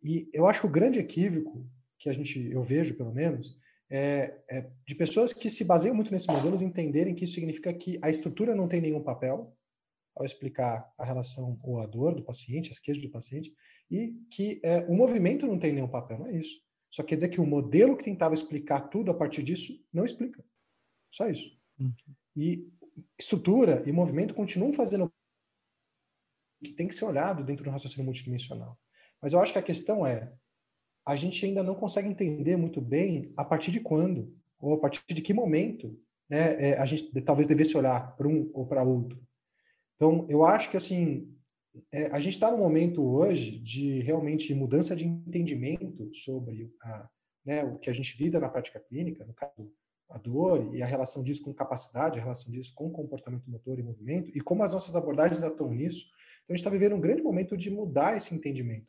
[0.02, 1.70] E eu acho que o grande equívoco
[2.00, 3.58] que a gente, eu vejo pelo menos,
[3.90, 7.98] é, é de pessoas que se baseiam muito nesses modelos entenderem que isso significa que
[8.02, 9.56] a estrutura não tem nenhum papel
[10.16, 13.54] ao explicar a relação ou a dor do paciente, as queixas do paciente,
[13.90, 16.60] e que é, o movimento não tem nenhum papel, não é isso.
[16.90, 20.44] Só quer dizer que o modelo que tentava explicar tudo a partir disso não explica.
[21.12, 21.58] Só isso.
[21.80, 21.94] Uhum.
[22.36, 22.68] E
[23.18, 25.12] estrutura e movimento continuam fazendo
[26.64, 28.78] que tem que ser olhado dentro do raciocínio multidimensional.
[29.22, 30.34] Mas eu acho que a questão é,
[31.06, 35.02] a gente ainda não consegue entender muito bem a partir de quando, ou a partir
[35.08, 39.22] de que momento, né, é, a gente talvez devesse olhar para um ou para outro.
[39.96, 41.34] Então, eu acho que, assim,
[41.92, 47.10] é, a gente está no momento hoje de realmente mudança de entendimento sobre a,
[47.46, 49.72] né, o que a gente lida na prática clínica, no caso,
[50.10, 53.84] a dor e a relação disso com capacidade, a relação disso com comportamento motor e
[53.84, 56.06] movimento, e como as nossas abordagens atuam nisso.
[56.44, 58.88] Então, a gente está vivendo um grande momento de mudar esse entendimento.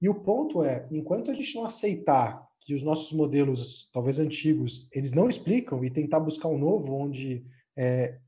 [0.00, 4.88] E o ponto é, enquanto a gente não aceitar que os nossos modelos, talvez antigos,
[4.92, 7.44] eles não explicam e tentar buscar um novo onde
[7.76, 8.18] é,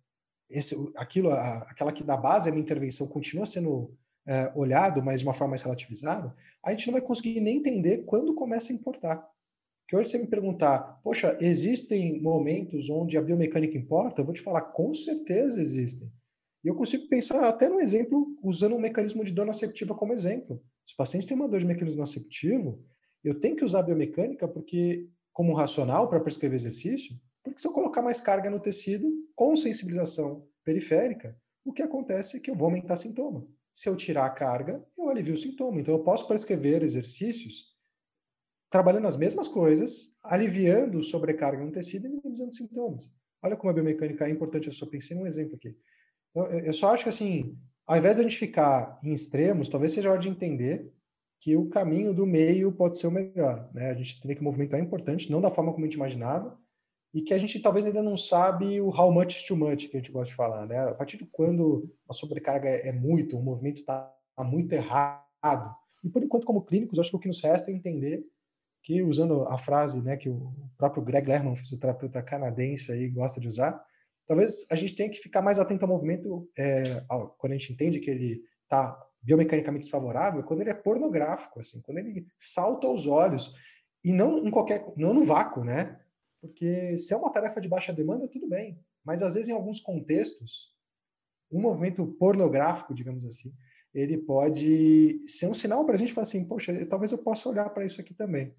[0.49, 3.93] esse, aquilo, a, aquela que da base a minha intervenção continua sendo
[4.27, 8.05] é, olhado, mas de uma forma mais relativizada, a gente não vai conseguir nem entender
[8.05, 9.29] quando começa a importar.
[9.95, 14.21] Porque hoje você me perguntar, poxa, existem momentos onde a biomecânica importa?
[14.21, 16.11] Eu vou te falar, com certeza existem.
[16.65, 20.61] E eu consigo pensar até no exemplo, usando um mecanismo de dor nociceptiva como exemplo.
[20.85, 22.85] Se o paciente tem uma dor de mecanismo nociceptivo,
[23.23, 27.15] eu tenho que usar a biomecânica porque, como racional para prescrever exercício,
[27.45, 32.41] porque se eu colocar mais carga no tecido, com sensibilização periférica, o que acontece é
[32.41, 33.47] que eu vou aumentar sintoma.
[33.73, 35.81] Se eu tirar a carga, eu alivio o sintoma.
[35.81, 37.74] Então, eu posso prescrever exercícios
[38.75, 43.09] trabalhando as mesmas coisas, aliviando sobrecarga no tecido e minimizando sintomas.
[43.41, 45.77] Olha como a biomecânica é importante, eu só pensei num exemplo aqui.
[46.31, 47.57] Então, eu só acho que, assim,
[47.87, 50.93] ao invés de a gente ficar em extremos, talvez seja hora de entender
[51.41, 53.71] que o caminho do meio pode ser o melhor.
[53.73, 53.91] Né?
[53.91, 56.59] A gente tem que movimentar é importante, não da forma como a gente imaginava,
[57.15, 59.97] e que a gente talvez ainda não sabe o how much is too much, que
[59.97, 60.67] a gente gosta de falar.
[60.67, 60.81] Né?
[60.81, 65.77] A partir de quando a sobrecarga é muito, o movimento está muito errado.
[66.03, 68.27] E por enquanto, como clínicos, acho que o que nos resta é entender
[68.85, 73.49] que, usando a frase né, que o próprio Greg Lerman, fisioterapeuta canadense, aí, gosta de
[73.49, 73.83] usar,
[74.27, 77.03] talvez a gente tenha que ficar mais atento ao movimento é,
[77.39, 81.99] quando a gente entende que ele está biomecanicamente desfavorável, quando ele é pornográfico, assim, quando
[81.99, 83.55] ele salta aos olhos
[84.05, 85.99] e não em qualquer, não no vácuo, né?
[86.43, 89.81] Porque se é uma tarefa de baixa demanda, tudo bem, mas às vezes em alguns
[89.81, 90.75] contextos,
[91.51, 93.55] um movimento pornográfico, digamos assim,
[93.95, 97.71] ele pode ser um sinal para a gente falar assim, poxa, talvez eu possa olhar
[97.71, 98.55] para isso aqui também.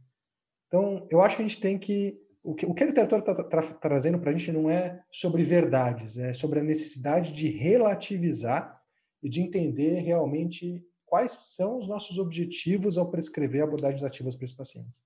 [0.76, 3.34] Então, eu acho que a gente tem que o que, o que a literatura está
[3.34, 7.48] tá, tá trazendo para a gente não é sobre verdades, é sobre a necessidade de
[7.48, 8.80] relativizar
[9.24, 14.56] e de entender realmente quais são os nossos objetivos ao prescrever abordagens ativas para esses
[14.56, 15.02] pacientes.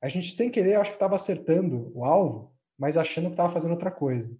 [0.00, 3.72] A gente, sem querer, acho que estava acertando o alvo, mas achando que estava fazendo
[3.72, 4.34] outra coisa.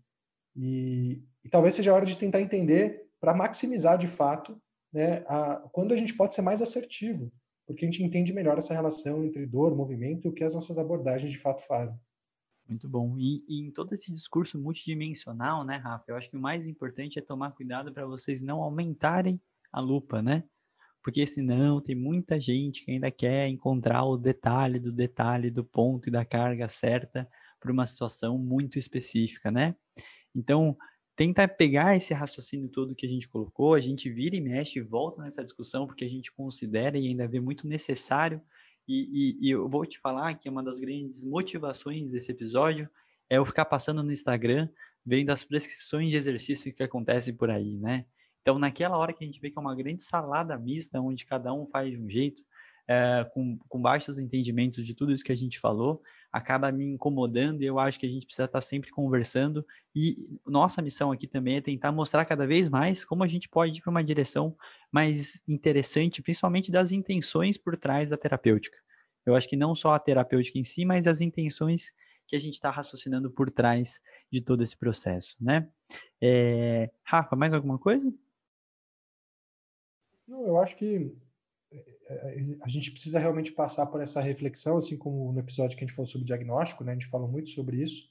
[0.55, 4.57] E, e, talvez seja a hora de tentar entender para maximizar de fato
[4.93, 7.31] né, a, quando a gente pode ser mais assertivo,
[7.69, 10.79] porque a gente entende melhor essa relação entre dor, movimento e o que as nossas
[10.79, 11.95] abordagens de fato fazem.
[12.67, 13.15] Muito bom.
[13.19, 17.19] E, e, em todo esse discurso multidimensional, né, Rafa, eu acho que o mais importante
[17.19, 19.39] é tomar cuidado para vocês não aumentarem
[19.71, 20.45] a lupa, né?
[21.03, 26.09] Porque senão tem muita gente que ainda quer encontrar o detalhe do detalhe do ponto
[26.09, 27.29] e da carga certa
[27.61, 29.77] para uma situação muito específica, né?
[30.35, 30.75] Então,
[31.19, 34.83] tenta pegar esse raciocínio todo que a gente colocou, a gente vira e mexe e
[34.83, 38.41] volta nessa discussão porque a gente considera e ainda vê muito necessário
[38.87, 42.89] e, e, e, eu vou te falar que uma das grandes motivações desse episódio
[43.29, 44.69] é eu ficar passando no Instagram,
[45.05, 48.07] vendo as prescrições de exercício que acontecem por aí, né?
[48.41, 51.53] Então, naquela hora que a gente vê que é uma grande salada mista, onde cada
[51.53, 52.43] um faz de um jeito,
[52.87, 56.01] é, com, com baixos entendimentos de tudo isso que a gente falou,
[56.33, 59.65] acaba me incomodando e eu acho que a gente precisa estar sempre conversando.
[59.95, 63.79] E nossa missão aqui também é tentar mostrar cada vez mais como a gente pode
[63.79, 64.57] ir para uma direção
[64.93, 68.77] mais interessante, principalmente das intenções por trás da terapêutica.
[69.25, 71.93] Eu acho que não só a terapêutica em si, mas as intenções
[72.27, 74.01] que a gente está raciocinando por trás
[74.31, 75.69] de todo esse processo, né?
[76.21, 76.91] É...
[77.03, 78.13] Rafa, mais alguma coisa?
[80.27, 81.11] Não, eu acho que
[82.63, 85.95] a gente precisa realmente passar por essa reflexão, assim como no episódio que a gente
[85.95, 86.93] falou sobre diagnóstico, né?
[86.93, 88.11] A gente falou muito sobre isso,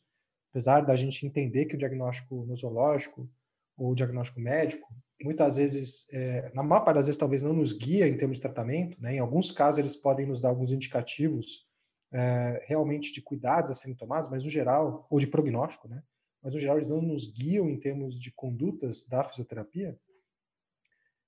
[0.52, 3.30] apesar da gente entender que o diagnóstico nosológico
[3.76, 4.88] ou o diagnóstico médico,
[5.22, 8.42] muitas vezes, é, na maior parte das vezes, talvez não nos guia em termos de
[8.42, 9.16] tratamento, né?
[9.16, 11.68] Em alguns casos, eles podem nos dar alguns indicativos
[12.12, 16.04] é, realmente de cuidados a serem tomados, mas no geral, ou de prognóstico, né?
[16.42, 20.00] Mas no geral, eles não nos guiam em termos de condutas da fisioterapia.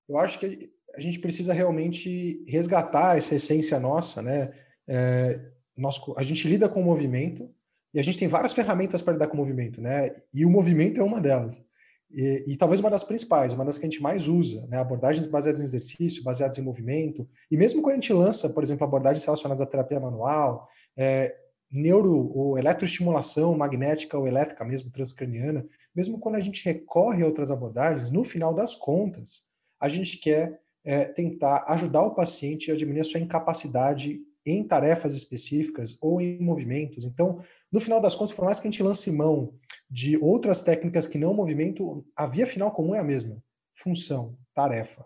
[0.08, 4.52] Eu acho que a gente precisa realmente resgatar essa essência nossa, né?
[4.88, 5.40] É,
[5.76, 7.48] nós, a gente lida com o movimento
[7.94, 10.10] e a gente tem várias ferramentas para lidar com o movimento, né?
[10.32, 11.64] E o movimento é uma delas.
[12.10, 14.78] E, e, talvez uma das principais, uma das que a gente mais usa, né?
[14.78, 18.84] abordagens baseadas em exercício, baseadas em movimento, e mesmo quando a gente lança, por exemplo,
[18.84, 21.36] abordagens relacionadas à terapia manual, é,
[21.70, 25.64] neuro ou eletroestimulação magnética ou elétrica mesmo transcraniana,
[25.94, 29.44] mesmo quando a gente recorre a outras abordagens, no final das contas,
[29.78, 35.14] a gente quer é, tentar ajudar o paciente a diminuir a sua incapacidade em tarefas
[35.14, 37.04] específicas ou em movimentos.
[37.04, 39.54] Então, no final das contas, por mais que a gente lance mão
[39.88, 43.42] de outras técnicas que não movimento, a via final comum é a mesma:
[43.74, 45.04] função, tarefa.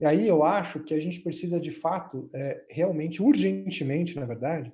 [0.00, 4.72] E aí eu acho que a gente precisa, de fato, é, realmente, urgentemente, na verdade,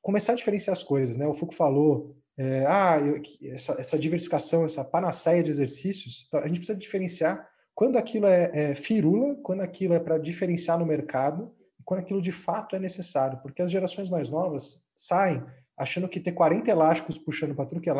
[0.00, 1.18] começar a diferenciar as coisas.
[1.18, 1.26] Né?
[1.26, 3.20] O Foucault falou, é, ah, eu,
[3.52, 8.50] essa, essa, diversificação, essa panaceia de exercícios, então, a gente precisa diferenciar quando aquilo é,
[8.52, 11.54] é firula, quando aquilo é para diferenciar no mercado,
[11.84, 13.40] quando aquilo de fato é necessário.
[13.42, 15.44] Porque as gerações mais novas saem
[15.76, 17.94] achando que ter 40 elásticos puxando para que é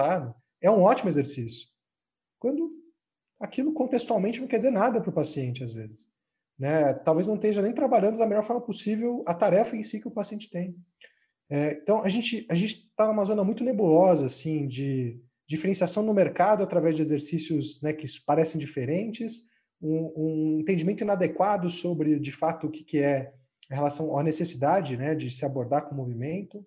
[0.61, 1.69] é um ótimo exercício.
[2.39, 2.71] Quando
[3.41, 6.09] aquilo contextualmente não quer dizer nada para o paciente, às vezes.
[6.59, 6.95] Né?
[6.95, 10.13] Talvez não esteja nem trabalhando da melhor forma possível a tarefa em si que o
[10.13, 10.77] paciente tem.
[11.51, 16.63] É, então, a gente a está numa zona muito nebulosa, assim, de diferenciação no mercado
[16.63, 19.49] através de exercícios né, que parecem diferentes,
[19.83, 23.35] um, um, entendimento inadequado sobre, de fato, o que, que é
[23.71, 26.65] em relação à necessidade né, de se abordar com o movimento,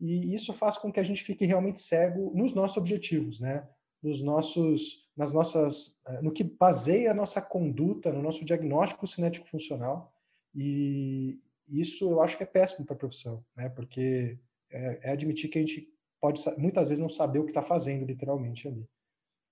[0.00, 3.66] e isso faz com que a gente fique realmente cego nos nossos objetivos, né?
[4.04, 9.48] nos nossos, nas nossas, eh, no que baseia a nossa conduta, no nosso diagnóstico cinético
[9.48, 10.12] funcional.
[10.54, 13.70] E isso eu acho que é péssimo para a profissão, né?
[13.70, 14.38] Porque
[14.70, 15.88] é, é, admitir que a gente
[16.20, 18.86] pode muitas vezes não saber o que está fazendo literalmente ali.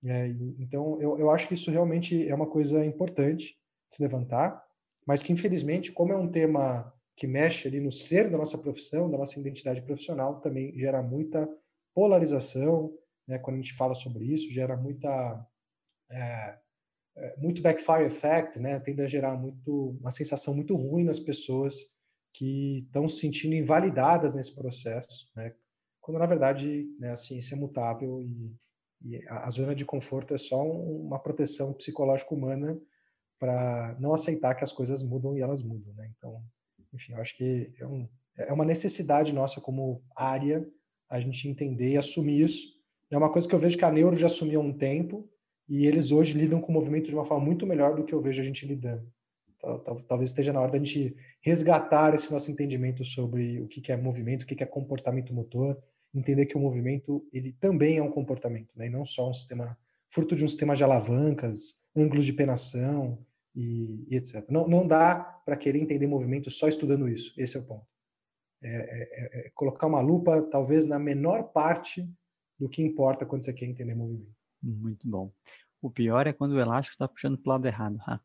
[0.05, 0.27] É,
[0.59, 3.57] então eu, eu acho que isso realmente é uma coisa importante
[3.89, 4.61] se levantar,
[5.05, 9.09] mas que infelizmente, como é um tema que mexe ali no ser da nossa profissão,
[9.09, 11.47] da nossa identidade profissional, também gera muita
[11.93, 12.93] polarização,
[13.27, 15.47] né, quando a gente fala sobre isso, gera muita
[16.11, 16.59] é,
[17.15, 21.93] é, muito backfire effect, né, tende a gerar muito uma sensação muito ruim nas pessoas
[22.33, 25.53] que estão se sentindo invalidadas nesse processo, né,
[26.01, 28.53] quando na verdade né, a ciência é mutável e,
[29.03, 32.79] e a, zona de conforto é só um, uma proteção psicológica humana
[33.39, 36.09] para não aceitar que as coisas mudam e elas mudam, né?
[36.17, 36.41] Então,
[36.93, 40.65] enfim, eu acho que é, um, é uma necessidade nossa como área
[41.09, 42.73] a gente entender e assumir isso
[43.15, 45.29] é uma coisa que eu vejo que a Neuro já assumiu há um tempo
[45.69, 48.19] e eles hoje lidam com o movimento de uma forma muito melhor do que eu
[48.19, 49.07] vejo a gente lidando.
[50.07, 54.43] Talvez esteja na hora da gente resgatar esse nosso entendimento sobre o que é movimento,
[54.43, 55.81] o que é comportamento motor,
[56.13, 58.87] entender que o movimento ele também é um comportamento, né?
[58.87, 59.77] e não só um sistema
[60.09, 64.45] fruto de um sistema de alavancas, ângulos de penação e, e etc.
[64.49, 67.33] Não, não dá para querer entender movimento só estudando isso.
[67.37, 67.85] Esse é o ponto.
[68.61, 72.07] É, é, é, é colocar uma lupa talvez na menor parte
[72.59, 74.31] do que importa quando você quer entender movimento.
[74.61, 75.33] Muito bom.
[75.81, 77.97] O pior é quando o elástico está puxando para o lado errado.
[78.07, 78.19] Ah,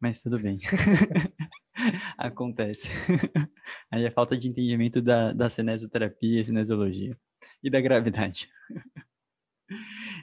[0.00, 0.58] mas tudo bem.
[2.16, 2.88] Acontece.
[3.90, 7.16] Aí é falta de entendimento da, da cinesioterapia, cinesiologia
[7.62, 8.48] e da gravidade.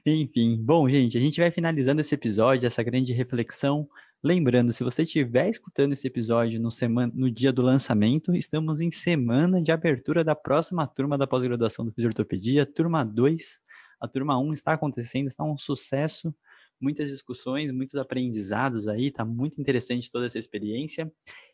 [0.06, 3.90] Enfim, bom, gente, a gente vai finalizando esse episódio, essa grande reflexão.
[4.24, 8.92] Lembrando, se você estiver escutando esse episódio no, semana, no dia do lançamento, estamos em
[8.92, 13.60] semana de abertura da próxima turma da pós-graduação do Fisiortopedia, turma 2.
[14.00, 16.34] A turma 1 está acontecendo, está um sucesso,
[16.80, 21.12] muitas discussões, muitos aprendizados aí, está muito interessante toda essa experiência.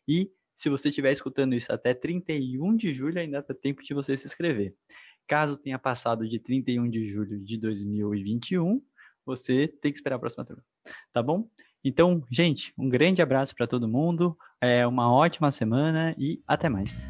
[0.07, 4.15] E se você estiver escutando isso até 31 de julho, ainda dá tempo de você
[4.15, 4.73] se inscrever.
[5.27, 8.77] Caso tenha passado de 31 de julho de 2021,
[9.25, 10.63] você tem que esperar a próxima turma,
[11.11, 11.49] tá bom?
[11.83, 17.01] Então, gente, um grande abraço para todo mundo, é uma ótima semana e até mais.